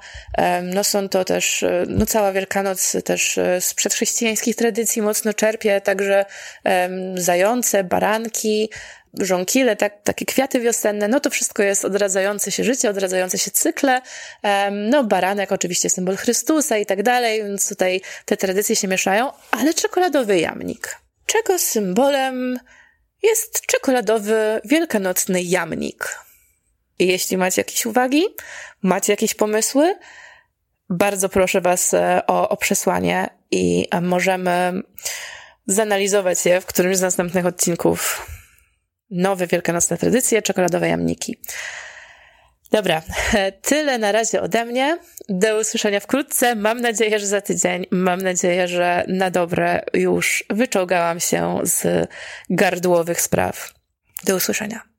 No 0.62 0.85
są 0.85 1.09
to 1.09 1.25
też, 1.25 1.62
e, 1.62 1.85
no 1.89 2.07
cała 2.07 2.33
Wielkanoc 2.33 2.97
też 3.05 3.39
e, 3.39 3.61
z 3.61 3.75
przedchrześcijańskich 3.75 4.57
tradycji 4.57 5.03
mocno 5.03 5.35
czerpie, 5.35 5.81
także 5.81 6.25
zające, 7.15 7.85
baranki, 7.85 8.71
żonkile, 9.21 9.77
tak, 9.77 10.03
takie 10.03 10.25
kwiaty 10.25 10.61
wiosenne, 10.61 11.09
no 11.09 11.21
to 11.21 11.31
wszystko 11.31 11.62
jest 11.62 11.85
odradzające 11.85 12.53
się 12.53 12.65
życie, 12.65 12.91
odradzające 12.91 13.39
się 13.39 13.51
cykle. 13.51 14.01
No 14.71 15.05
baranek 15.05 15.53
oczywiście 15.53 15.91
symbol 15.91 16.17
Chrystusa 16.17 16.79
i 16.79 16.87
tak 16.87 17.03
dalej, 17.03 17.43
więc 17.43 17.69
tutaj 17.69 18.01
te 18.25 18.37
tradycje 18.37 18.77
się 18.77 18.89
mieszają, 18.89 19.33
ale 19.51 19.75
czekoladowy 19.75 20.39
jamnik. 20.39 20.97
Czego 21.27 21.59
symbolem 21.59 22.59
jest 23.23 23.67
czekoladowy 23.67 24.61
wielkanocny 24.65 25.43
jamnik? 25.43 26.26
Jeśli 26.99 27.37
macie 27.37 27.61
jakieś 27.61 27.87
uwagi, 27.87 28.25
macie 28.83 29.13
jakieś 29.13 29.35
pomysły, 29.35 29.99
bardzo 30.89 31.29
proszę 31.29 31.61
Was 31.61 31.95
e, 31.95 32.23
o, 32.27 32.49
o 32.49 32.57
przesłanie 32.57 33.29
i 33.51 33.89
e, 33.91 34.01
możemy 34.01 34.73
zanalizować 35.67 36.47
je 36.47 36.61
w 36.61 36.67
którymś 36.67 36.97
z 36.97 37.01
następnych 37.01 37.47
odcinków. 37.47 38.27
Nowe 39.11 39.47
wielkanocne 39.47 39.99
tradycje, 39.99 40.43
czekoladowe 40.43 40.89
jamniki. 40.89 41.39
Dobra, 42.71 43.03
tyle 43.63 43.99
na 43.99 44.13
razie 44.13 44.41
ode 44.41 44.65
mnie. 44.65 44.99
Do 45.29 45.61
usłyszenia 45.61 46.01
wkrótce. 46.01 46.55
Mam 46.55 46.81
nadzieję, 46.81 47.19
że 47.19 47.27
za 47.27 47.41
tydzień. 47.41 47.87
Mam 47.91 48.21
nadzieję, 48.23 48.69
że 48.69 49.05
na 49.09 49.31
dobre 49.31 49.85
już 49.95 50.45
wyczołgałam 50.51 51.21
się 51.21 51.59
z 51.63 52.09
gardłowych 52.51 53.21
spraw. 53.21 53.75
Do 54.25 54.37
usłyszenia. 54.37 54.96